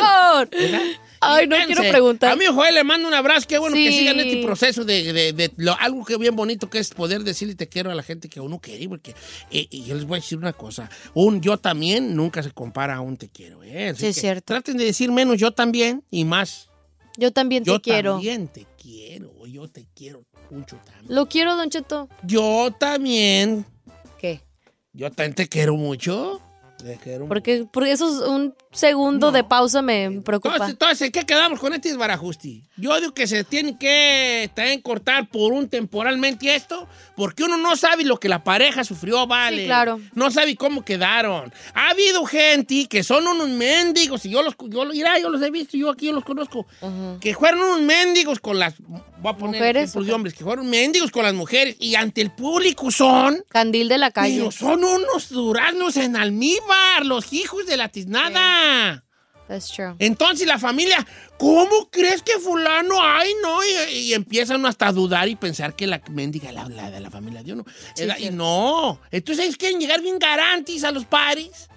[1.19, 2.31] Ay, no quiero preguntar.
[2.31, 3.47] A mi Joel le mando un abrazo.
[3.47, 6.77] Qué bueno que sigan este proceso de, de- de lo- algo que bien bonito que
[6.77, 8.87] es poder decirle te quiero a la gente que uno quiere.
[8.87, 9.15] Porque
[9.49, 10.91] eh, y yo les voy a decir una cosa.
[11.15, 13.63] Un yo también nunca se compara a un te quiero.
[13.63, 13.95] ¿eh?
[13.97, 14.45] Sí, es cierto.
[14.53, 16.69] Traten de decir menos yo también y más
[17.17, 18.13] Yo también te yo quiero.
[18.13, 19.33] también te quiero.
[19.47, 21.15] Yo te quiero mucho también.
[21.15, 22.09] Lo quiero, Don Cheto.
[22.21, 23.65] Yo también.
[24.97, 26.41] Yo también te quiero mucho.
[26.83, 30.55] Te quiero Porque, porque eso es un segundo de pausa me preocupa.
[30.55, 32.63] Entonces, entonces, ¿qué quedamos con este desbarajuste?
[32.77, 37.75] Yo digo que se tiene que también cortar por un temporalmente esto, porque uno no
[37.75, 39.61] sabe lo que la pareja sufrió, vale.
[39.61, 39.99] Sí, claro.
[40.13, 41.51] No sabe cómo quedaron.
[41.73, 45.51] Ha habido gente que son unos mendigos, y yo los, yo, mira, yo los he
[45.51, 46.65] visto, yo aquí yo los conozco,
[47.19, 48.75] que fueron unos mendigos con las,
[49.21, 52.21] voy a poner ¿Mujeres ejemplos de hombres, que fueron mendigos con las mujeres, y ante
[52.21, 53.43] el público son...
[53.49, 54.37] Candil de la calle.
[54.37, 59.03] Pero son unos duraznos en almíbar, los hijos de la tiznada.
[59.47, 59.95] That's true.
[59.99, 61.07] Entonces la familia,
[61.39, 62.95] ¿cómo crees que fulano?
[63.01, 66.91] Ay, no, y, y empiezan hasta a dudar y pensar que la mendiga la, la
[66.91, 67.65] de la familia de uno.
[67.95, 71.69] Sí, Era- y no, entonces ellos quieren llegar bien garantis a los paris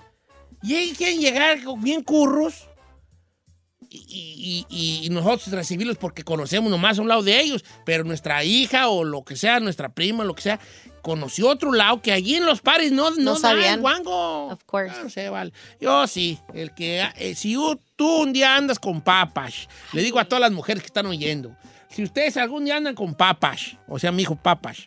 [0.65, 2.67] y ellos quieren llegar bien curros
[3.93, 8.45] y, y- y- nosotros recibirlos porque conocemos nomás a un lado de ellos, pero nuestra
[8.45, 10.61] hija o lo que sea, nuestra prima, lo que sea,
[11.03, 13.81] conoció otro lado que allí en los paris no, no, No sabían.
[13.81, 14.47] guango.
[14.49, 14.95] Of course.
[14.95, 15.53] Yo no sé, vale.
[15.81, 17.57] Yo sí, el que eh, si
[17.97, 21.57] tú un día andas con papas, le digo a todas las mujeres que están oyendo,
[21.89, 24.87] si ustedes algún día andan con papas, o sea, mi hijo papas,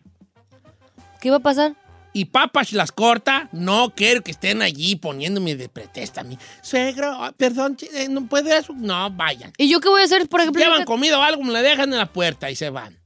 [1.20, 1.74] ¿Qué va a pasar?
[2.14, 6.38] Y papas las corta, no quiero que estén allí poniéndome de pretesta a mí.
[6.61, 8.74] Suegro, perdón, eh, no puede eso.
[8.76, 9.51] No, vayan.
[9.57, 10.59] ¿Y yo qué voy a hacer, por ejemplo?
[10.61, 12.97] Llevan yo que- comida o algo, me la dejan en la puerta y se van.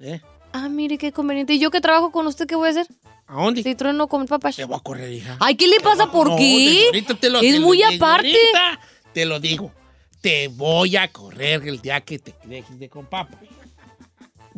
[0.00, 0.20] ¿Eh?
[0.52, 1.54] Ah, mire qué conveniente.
[1.54, 2.86] ¿Y yo que trabajo con usted, qué voy a hacer?
[3.26, 3.62] ¿A dónde?
[3.62, 4.54] Si trueno con papás.
[4.56, 5.36] Te voy a correr, hija.
[5.40, 6.10] Ay, ¿qué le pasa?
[6.12, 6.82] ¿Por No, qué?
[6.86, 8.28] ahorita te lo- es te muy aparte.
[8.28, 8.80] ahorita
[9.12, 9.72] Te lo digo.
[10.20, 13.38] Te voy a correr el día que te dejes de con papa.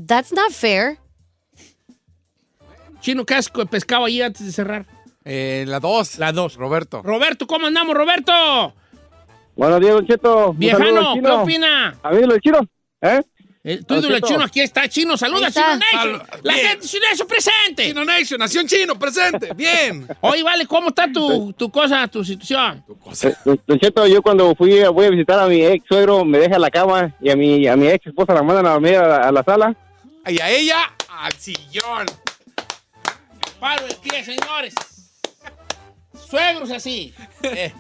[0.07, 0.99] That's not fair.
[3.01, 4.87] Chino, ¿qué haces con el pescado ahí antes de cerrar?
[5.25, 6.19] Eh, la dos.
[6.19, 6.55] La dos.
[6.57, 7.03] Roberto.
[7.03, 8.75] Roberto, ¿cómo andamos, Roberto?
[9.57, 10.53] Buenos días, Don Cheto.
[10.55, 11.99] Viejano, ¿qué opina?
[12.03, 12.61] A mí lo chino,
[13.03, 13.23] ¿eh?
[13.65, 14.27] El, tú Cheto.
[14.27, 15.67] chino, aquí está, chino, saluda, Chino.
[15.77, 16.19] Nation.
[16.21, 16.67] Sal- La Bien.
[16.69, 17.87] gente Chino Nation presente.
[17.89, 19.53] Chino Nation, Nación Chino, presente.
[19.57, 20.07] Bien.
[20.21, 22.85] Oye, vale, ¿cómo está tu, tu cosa, tu situación?
[23.23, 26.39] Eh, Don Don Cheto, yo cuando fui, voy a visitar a mi ex suegro, me
[26.39, 28.97] deja en la cama y a mi, a mi ex esposa la mandan a dormir
[28.97, 29.77] a la, a la sala.
[30.27, 30.79] Y a ella,
[31.11, 32.07] al sillón.
[33.61, 34.75] Paro el pie, señores.
[36.29, 37.15] Suegros así.
[37.43, 37.73] Eh.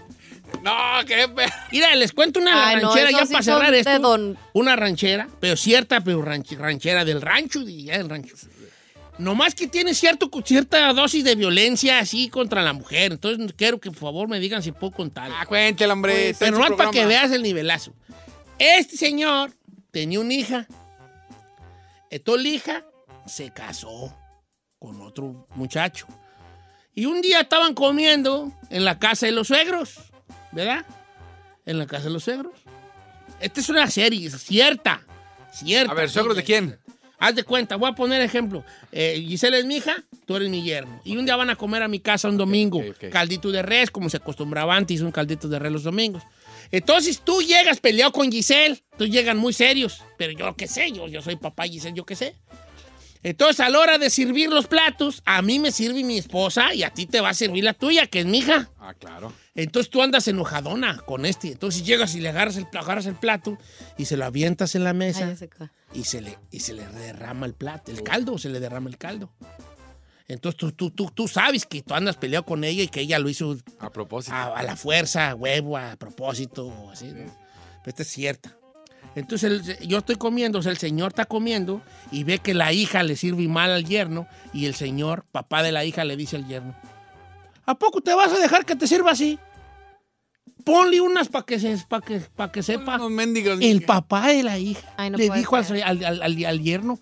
[0.62, 0.72] No,
[1.06, 1.44] qué pe...
[1.70, 3.98] Mira, les cuento una Ay, ranchera ya sí para cerrar esto.
[3.98, 8.34] don- Una ranchera, pero cierta, pero ranch- ranchera del rancho, ya del rancho.
[9.18, 13.12] Nomás que tiene cierto, cierta dosis de violencia así contra la mujer.
[13.12, 15.30] Entonces quiero que por favor me digan si puedo contar.
[15.34, 16.30] Ah, cuéntelo, hombre.
[16.30, 17.92] en pero nomás para que veas el nivelazo.
[18.58, 19.52] Este señor
[19.90, 20.66] tenía una hija.
[22.10, 22.84] Entonces la hija
[23.26, 24.16] se casó
[24.78, 26.06] con otro muchacho.
[26.94, 29.94] Y un día estaban comiendo en la casa de los suegros,
[30.52, 30.84] ¿verdad?
[31.64, 32.54] En la casa de los suegros.
[33.40, 35.02] Esta es una serie, es cierta.
[35.52, 35.92] Cierta.
[35.92, 36.78] A ver, ¿suegros de quién?
[37.20, 38.64] Haz de cuenta, voy a poner ejemplo.
[38.92, 41.00] Eh, Gisela es mi hija, tú eres mi yerno.
[41.04, 42.78] Y un día van a comer a mi casa un domingo.
[42.78, 43.10] ok, ok.
[43.10, 46.22] Caldito de res, como se acostumbraba antes, un caldito de res los domingos.
[46.70, 48.82] Entonces tú llegas peleado con Giselle.
[48.96, 50.02] Tú llegan muy serios.
[50.16, 52.36] Pero yo qué sé, yo, yo soy papá Giselle, yo qué sé.
[53.22, 56.82] Entonces, a la hora de servir los platos, a mí me sirve mi esposa y
[56.84, 58.70] a ti te va a servir la tuya, que es mi hija.
[58.78, 59.32] Ah, claro.
[59.54, 61.48] Entonces tú andas enojadona con este.
[61.52, 63.58] Entonces llegas y le agarras el, agarras el plato
[63.96, 65.34] y se lo avientas en la mesa
[65.92, 68.98] y se le, y se le derrama el plato, el caldo, se le derrama el
[68.98, 69.32] caldo.
[70.28, 73.18] Entonces tú, tú, tú, tú sabes que tú andas peleado con ella y que ella
[73.18, 74.36] lo hizo A propósito.
[74.36, 77.06] a, a la fuerza, a huevo, a propósito, o así.
[77.06, 77.14] ¿no?
[77.14, 78.57] Pero esta es cierta.
[79.18, 82.72] Entonces el- yo estoy comiendo, o sea, el señor está comiendo y ve que la
[82.72, 86.36] hija le sirve mal al yerno y el señor, papá de la hija, le dice
[86.36, 86.74] al yerno,
[87.66, 89.38] ¿a poco te vas a dejar que te sirva así?
[90.64, 92.96] Ponle unas para que, se, pa que, pa que sepa.
[92.96, 93.58] Unos mendigos.
[93.60, 96.98] El papá de la hija Ay, no le dijo al, al, al- al- al yerno,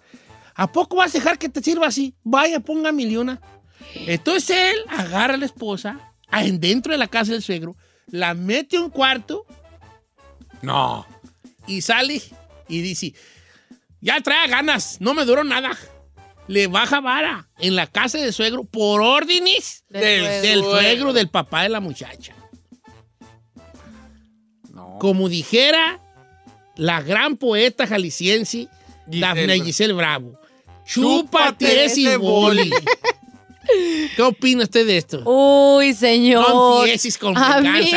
[0.55, 2.14] ¿a poco vas a dejar que te sirva así?
[2.23, 3.41] Vaya, ponga mil y una.
[3.95, 7.77] Entonces él agarra a la esposa a- dentro de la casa del suegro,
[8.09, 9.45] la mete a un cuarto
[10.62, 11.07] No.
[11.67, 12.23] Y sale
[12.69, 13.14] y dice,
[14.01, 15.77] ya trae ganas, no me duró nada.
[16.49, 20.41] Le baja vara en la casa del suegro por órdenes Del del, suegro.
[20.43, 22.35] del suegro del papá de la muchacha.
[24.73, 24.99] No.
[25.01, 26.01] Como dijera
[26.77, 28.69] la gran poeta jalisciense,
[29.11, 30.39] Giselle Dafne Giselle Bravo.
[30.87, 32.71] Chúpate ese boli.
[34.14, 35.23] ¿Qué opina usted de esto?
[35.25, 36.49] Uy, señor.
[36.49, 37.91] No empieces con ¿A mí?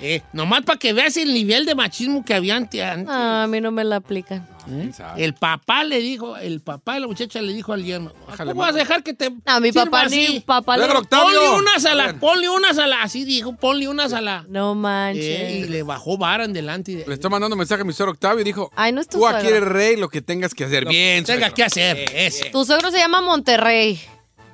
[0.00, 3.46] Eh, nomás para que veas el nivel de machismo que había ante, ante- Ah, a
[3.46, 4.46] mí no me la aplican.
[4.70, 4.90] ¿eh?
[5.16, 8.62] El papá le dijo, el papá de la muchacha le dijo al yerno, Déjale, ¿cómo
[8.62, 10.28] vas a dejar que te A mi papá así?
[10.34, 10.86] ni papá le...
[10.86, 14.44] Ponle unas a la, ponle unas a la, así dijo, ponle unas a la.
[14.48, 15.24] No manches.
[15.24, 16.92] Eh, y le bajó vara en delante.
[16.92, 19.08] y de- Le estoy mandando mensaje a mi suegro Octavio y dijo, Ay, no es
[19.08, 20.84] tu tú aquí eres rey, lo que tengas que hacer.
[20.84, 21.54] Lo Bien, que tenga suegro.
[21.56, 22.10] que hacer.
[22.14, 22.44] eso.
[22.52, 23.98] Tu suegro se llama Monterrey.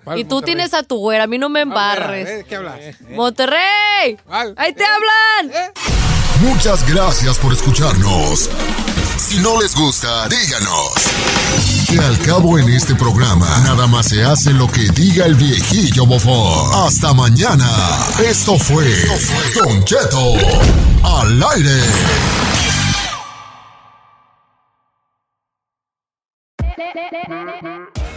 [0.04, 0.54] ¿Cuál Y tú Monterrey?
[0.54, 1.24] tienes a tu güera.
[1.24, 2.28] A mí no me embarres.
[2.28, 2.78] eh, ¿Qué hablas?
[3.10, 4.16] ¡Monterrey!
[4.26, 4.54] ¿Cuál?
[4.56, 5.56] ¡Ahí te Eh, hablan!
[5.56, 5.72] eh.
[6.40, 8.50] Muchas gracias por escucharnos.
[9.16, 10.90] Si no les gusta, díganos.
[11.88, 16.04] Que al cabo en este programa, nada más se hace lo que diga el viejillo
[16.04, 16.86] bofón.
[16.86, 17.70] Hasta mañana.
[18.22, 18.84] Esto fue
[19.54, 20.34] Don Cheto
[21.04, 21.80] al aire.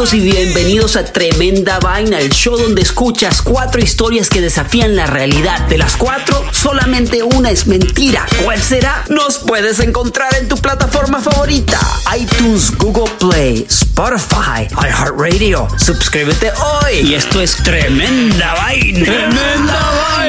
[0.00, 5.06] amigos y bienvenidos a Tremenda Vaina, el show donde escuchas cuatro historias que desafían la
[5.06, 5.68] realidad.
[5.68, 8.24] De las cuatro, solamente una es mentira.
[8.42, 9.04] ¿Cuál será?
[9.10, 11.78] Nos puedes encontrar en tu plataforma favorita.
[12.18, 15.68] iTunes, Google Play, Spotify, iHeartRadio.
[15.76, 17.00] Suscríbete hoy.
[17.00, 19.04] Y esto es Tremenda Vaina.
[19.04, 19.80] ¡Tremenda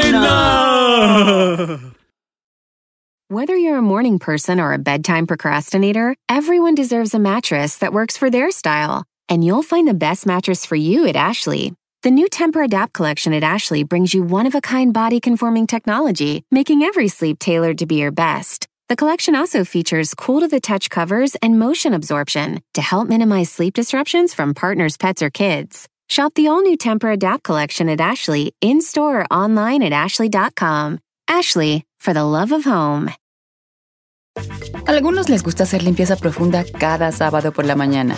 [0.02, 1.80] vaina!
[3.30, 8.18] Whether you're a morning person or a bedtime procrastinator, everyone deserves a mattress that works
[8.18, 9.06] for their style.
[9.32, 11.74] And you'll find the best mattress for you at Ashley.
[12.04, 15.68] The new Temper Adapt collection at Ashley brings you one of a kind body conforming
[15.68, 18.68] technology, making every sleep tailored to be your best.
[18.90, 23.50] The collection also features cool to the touch covers and motion absorption to help minimize
[23.50, 25.88] sleep disruptions from partners, pets, or kids.
[26.10, 31.00] Shop the all new Temper Adapt collection at Ashley in store or online at ashley.com.
[31.30, 33.10] Ashley, for the love of home.
[34.88, 38.18] Algunos les gusta hacer limpieza profunda cada sábado por la mañana.